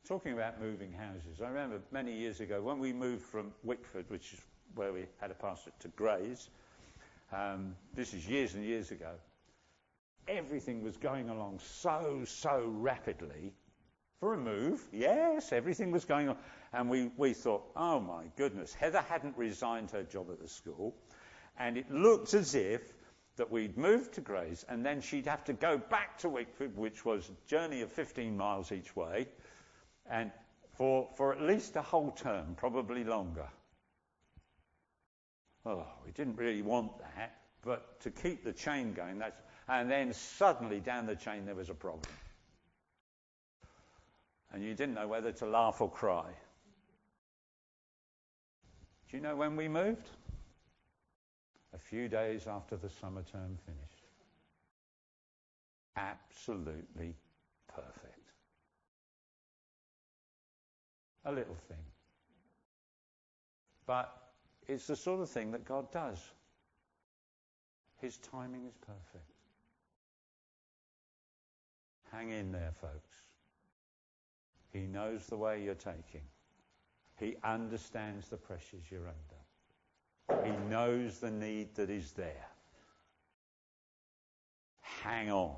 Talking 0.06 0.32
about 0.32 0.60
moving 0.60 0.92
houses, 0.92 1.40
I 1.40 1.48
remember 1.48 1.80
many 1.90 2.12
years 2.12 2.40
ago 2.40 2.60
when 2.60 2.78
we 2.78 2.92
moved 2.92 3.22
from 3.22 3.52
Wickford, 3.62 4.04
which 4.08 4.32
is 4.32 4.40
where 4.74 4.92
we 4.92 5.06
had 5.20 5.30
a 5.30 5.34
pastor, 5.34 5.70
to 5.80 5.88
Grays. 5.88 6.48
Um, 7.32 7.74
this 7.94 8.12
is 8.12 8.28
years 8.28 8.54
and 8.54 8.64
years 8.64 8.90
ago. 8.90 9.12
Everything 10.28 10.82
was 10.82 10.96
going 10.96 11.28
along 11.28 11.60
so, 11.62 12.22
so 12.24 12.64
rapidly. 12.66 13.52
For 14.22 14.34
a 14.34 14.38
move, 14.38 14.80
yes, 14.92 15.50
everything 15.50 15.90
was 15.90 16.04
going 16.04 16.28
on. 16.28 16.36
And 16.72 16.88
we, 16.88 17.10
we 17.16 17.32
thought, 17.32 17.64
oh 17.74 17.98
my 17.98 18.22
goodness, 18.36 18.72
Heather 18.72 19.00
hadn't 19.08 19.36
resigned 19.36 19.90
her 19.90 20.04
job 20.04 20.28
at 20.30 20.40
the 20.40 20.46
school. 20.46 20.94
And 21.58 21.76
it 21.76 21.90
looked 21.90 22.32
as 22.32 22.54
if 22.54 22.82
that 23.34 23.50
we'd 23.50 23.76
moved 23.76 24.14
to 24.14 24.20
Grays 24.20 24.64
and 24.68 24.86
then 24.86 25.00
she'd 25.00 25.26
have 25.26 25.42
to 25.46 25.52
go 25.52 25.76
back 25.76 26.18
to 26.18 26.28
Wickford, 26.28 26.76
which 26.76 27.04
was 27.04 27.28
a 27.28 27.50
journey 27.50 27.80
of 27.80 27.90
15 27.90 28.36
miles 28.36 28.70
each 28.70 28.94
way, 28.94 29.26
and 30.08 30.30
for, 30.76 31.08
for 31.16 31.32
at 31.32 31.42
least 31.42 31.74
a 31.74 31.82
whole 31.82 32.12
term, 32.12 32.54
probably 32.56 33.02
longer. 33.02 33.48
Oh, 35.66 35.84
we 36.06 36.12
didn't 36.12 36.36
really 36.36 36.62
want 36.62 36.96
that, 37.16 37.38
but 37.64 38.00
to 38.02 38.12
keep 38.12 38.44
the 38.44 38.52
chain 38.52 38.92
going, 38.92 39.18
that's, 39.18 39.42
and 39.68 39.90
then 39.90 40.12
suddenly 40.12 40.78
down 40.78 41.06
the 41.06 41.16
chain 41.16 41.44
there 41.44 41.56
was 41.56 41.70
a 41.70 41.74
problem. 41.74 42.02
And 44.52 44.62
you 44.62 44.74
didn't 44.74 44.94
know 44.94 45.08
whether 45.08 45.32
to 45.32 45.46
laugh 45.46 45.80
or 45.80 45.90
cry. 45.90 46.26
Do 49.10 49.16
you 49.16 49.22
know 49.22 49.34
when 49.34 49.56
we 49.56 49.68
moved? 49.68 50.08
A 51.74 51.78
few 51.78 52.08
days 52.08 52.46
after 52.46 52.76
the 52.76 52.90
summer 52.90 53.22
term 53.22 53.58
finished. 53.64 54.04
Absolutely 55.96 57.14
perfect. 57.68 58.30
A 61.24 61.32
little 61.32 61.56
thing. 61.68 61.84
But 63.86 64.14
it's 64.68 64.86
the 64.86 64.96
sort 64.96 65.20
of 65.20 65.30
thing 65.30 65.50
that 65.52 65.64
God 65.64 65.90
does. 65.92 66.18
His 68.00 68.18
timing 68.18 68.66
is 68.66 68.74
perfect. 68.80 69.32
Hang 72.10 72.30
in 72.30 72.52
there, 72.52 72.72
folks. 72.80 73.08
He 74.72 74.80
knows 74.80 75.26
the 75.26 75.36
way 75.36 75.62
you're 75.62 75.74
taking. 75.74 76.22
He 77.18 77.36
understands 77.44 78.28
the 78.28 78.36
pressures 78.36 78.84
you're 78.90 79.08
under. 79.08 80.44
He 80.46 80.56
knows 80.68 81.18
the 81.18 81.30
need 81.30 81.74
that 81.74 81.90
is 81.90 82.12
there. 82.12 82.46
Hang 84.80 85.30
on. 85.30 85.56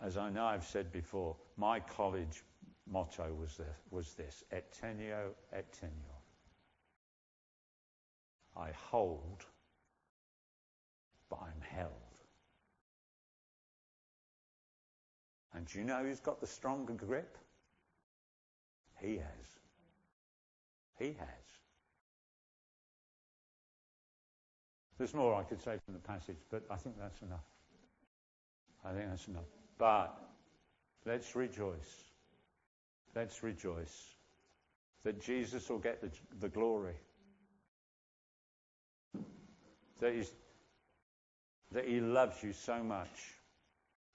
As 0.00 0.16
I 0.16 0.30
know 0.30 0.44
I've 0.44 0.64
said 0.64 0.90
before, 0.90 1.36
my 1.56 1.80
college 1.80 2.42
motto 2.86 3.32
was 3.34 3.56
this, 3.56 3.66
was 3.90 4.14
this 4.14 4.44
et 4.50 4.76
teneo 4.80 5.30
et 5.52 5.66
teneor. 5.80 6.20
I 8.56 8.70
hold, 8.90 9.44
but 11.28 11.40
I'm 11.42 11.60
held. 11.60 12.03
And 15.54 15.66
do 15.66 15.78
you 15.78 15.84
know 15.84 16.02
who's 16.02 16.20
got 16.20 16.40
the 16.40 16.46
stronger 16.46 16.94
grip? 16.94 17.38
He 19.00 19.16
has. 19.16 19.58
He 20.98 21.06
has. 21.06 21.44
There's 24.98 25.14
more 25.14 25.34
I 25.34 25.42
could 25.42 25.60
say 25.60 25.78
from 25.84 25.94
the 25.94 26.00
passage, 26.00 26.38
but 26.50 26.62
I 26.70 26.76
think 26.76 26.96
that's 26.98 27.20
enough. 27.22 27.44
I 28.84 28.92
think 28.92 29.08
that's 29.08 29.28
enough. 29.28 29.44
But 29.78 30.16
let's 31.04 31.34
rejoice. 31.34 32.04
Let's 33.14 33.42
rejoice 33.42 34.14
that 35.04 35.20
Jesus 35.20 35.68
will 35.68 35.78
get 35.78 36.00
the, 36.00 36.10
the 36.40 36.48
glory. 36.48 36.96
That, 40.00 40.26
that 41.72 41.86
he 41.86 42.00
loves 42.00 42.42
you 42.42 42.52
so 42.52 42.82
much. 42.82 43.34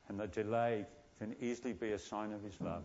And 0.08 0.20
the 0.20 0.28
delay 0.28 0.86
can 1.20 1.36
easily 1.42 1.74
be 1.74 1.92
a 1.92 2.00
sign 2.00 2.32
of 2.32 2.42
his 2.42 2.60
love. 2.62 2.84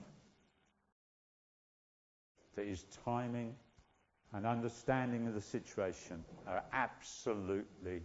That 2.56 2.66
his 2.66 2.84
timing 3.04 3.54
and 4.32 4.44
understanding 4.44 5.26
of 5.28 5.34
the 5.34 5.40
situation 5.40 6.24
are 6.46 6.62
absolutely 6.72 8.02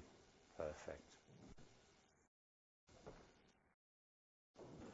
perfect. 0.56 1.02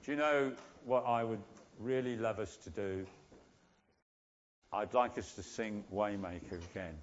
Do 0.03 0.11
you 0.11 0.17
know 0.17 0.51
what 0.85 1.05
I 1.05 1.23
would 1.23 1.41
really 1.79 2.15
love 2.15 2.39
us 2.39 2.55
to 2.57 2.69
do? 2.69 3.05
I'd 4.71 4.93
like 4.93 5.17
us 5.17 5.31
to 5.33 5.43
sing 5.43 5.83
Waymaker 5.93 6.59
again. 6.71 6.93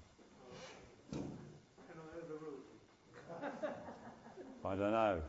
I 4.65 4.75
don't 4.75 4.91
know. 4.91 5.21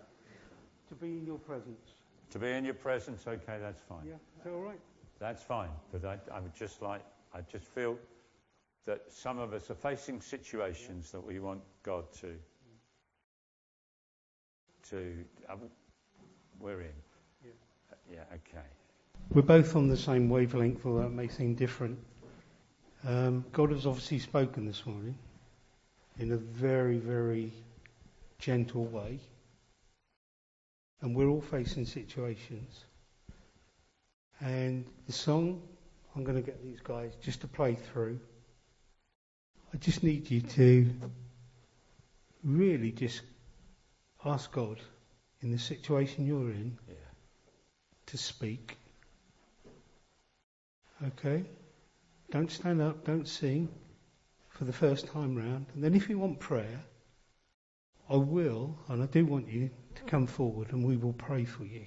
To 0.89 0.95
be 0.95 1.19
in 1.19 1.27
your 1.27 1.39
presence. 1.39 1.94
To 2.35 2.41
be 2.41 2.51
in 2.51 2.65
your 2.65 2.75
presence, 2.75 3.23
okay, 3.29 3.59
that's 3.61 3.81
fine. 3.89 4.05
Yeah, 4.05 4.15
is 4.15 4.43
that 4.43 4.53
all 4.53 4.63
right? 4.63 4.81
That's 5.21 5.41
fine, 5.41 5.69
but 5.93 6.05
I, 6.05 6.19
I 6.35 6.41
would 6.41 6.53
just 6.53 6.83
like, 6.83 7.01
I 7.33 7.43
just 7.43 7.65
feel 7.65 7.97
that 8.87 9.03
some 9.09 9.39
of 9.39 9.53
us 9.53 9.71
are 9.71 9.77
facing 9.77 10.21
situations 10.21 11.13
that 11.13 11.25
we 11.25 11.39
want 11.39 11.61
God 11.85 12.13
to, 12.15 12.35
to, 14.91 15.15
uh, 15.49 15.55
we're 16.59 16.81
in. 16.81 16.89
Yeah. 17.45 17.51
yeah, 18.13 18.23
okay. 18.33 18.67
We're 19.33 19.43
both 19.43 19.77
on 19.77 19.87
the 19.89 19.97
same 19.97 20.29
wavelength, 20.29 20.85
although 20.85 21.07
it 21.07 21.13
may 21.13 21.29
seem 21.29 21.55
different. 21.55 22.01
Um, 23.07 23.45
God 23.53 23.71
has 23.71 23.87
obviously 23.87 24.19
spoken 24.19 24.67
this 24.67 24.85
morning 24.85 25.17
in 26.19 26.33
a 26.33 26.37
very, 26.37 26.99
very 26.99 27.53
gentle 28.41 28.87
way. 28.87 29.21
And 31.01 31.15
we're 31.15 31.29
all 31.29 31.41
facing 31.41 31.85
situations. 31.85 32.85
And 34.41 34.85
the 35.07 35.13
song, 35.13 35.63
I'm 36.15 36.25
going 36.25 36.37
to 36.37 36.43
get 36.43 36.63
these 36.63 36.81
guys 36.81 37.13
just 37.23 37.41
to 37.43 37.47
play 37.47 37.75
through. 37.75 38.19
I 39.73 39.77
just 39.79 40.03
need 40.03 40.31
you 40.31 40.41
to 40.41 40.91
really 42.43 42.93
just 42.93 43.23
ask 44.25 44.51
God 44.53 44.81
in 45.41 45.51
the 45.51 45.59
situation 45.59 46.27
you're 46.27 46.51
in 46.51 46.79
yeah. 46.89 46.95
to 48.07 48.17
speak. 48.17 48.79
Okay? 51.07 51.45
Don't 52.31 52.51
stand 52.51 52.81
up, 52.81 53.05
don't 53.05 53.29
sing 53.29 53.69
for 54.49 54.65
the 54.65 54.73
first 54.73 55.09
time 55.09 55.37
round. 55.37 55.67
And 55.75 55.83
then 55.83 55.95
if 55.95 56.09
you 56.09 56.19
want 56.19 56.39
prayer, 56.41 56.81
I 58.09 58.17
will, 58.17 58.79
and 58.89 59.03
I 59.03 59.07
do 59.07 59.27
want 59.27 59.49
you 59.49 59.71
to 59.97 60.03
come 60.03 60.27
forward 60.27 60.73
and 60.73 60.85
we 60.85 60.97
will 60.97 61.13
pray 61.15 61.45
for 61.45 61.65
you. 61.65 61.85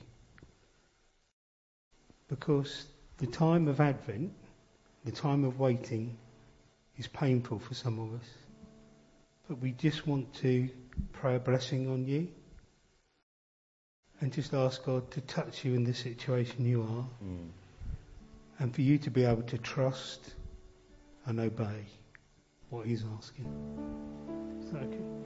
because 2.30 2.86
the 3.20 3.28
time 3.28 3.68
of 3.70 3.80
Advent, 3.80 4.32
the 5.06 5.12
time 5.12 5.46
of 5.46 5.60
waiting, 5.60 6.18
is 6.98 7.08
painful 7.08 7.58
for 7.60 7.74
some 7.74 8.00
of 8.00 8.14
us. 8.20 8.28
But 9.48 9.60
we 9.60 9.72
just 9.72 10.06
want 10.06 10.34
to 10.42 10.70
pray 11.14 11.36
a 11.36 11.40
blessing 11.40 11.90
on 11.90 12.06
you 12.06 12.28
and 14.20 14.34
just 14.34 14.54
ask 14.54 14.84
God 14.84 15.10
to 15.12 15.22
touch 15.22 15.64
you 15.64 15.74
in 15.74 15.86
the 15.86 15.94
situation 15.94 16.66
you 16.66 16.82
are 16.82 17.06
Mm. 17.26 17.50
and 18.60 18.76
for 18.76 18.82
you 18.82 18.98
to 18.98 19.10
be 19.10 19.24
able 19.24 19.44
to 19.44 19.58
trust 19.58 20.34
and 21.26 21.40
obey 21.40 21.86
what 22.70 22.86
He's 22.88 23.06
asking. 23.18 23.48
Is 24.66 24.72
that 24.72 24.84
okay? 24.84 25.17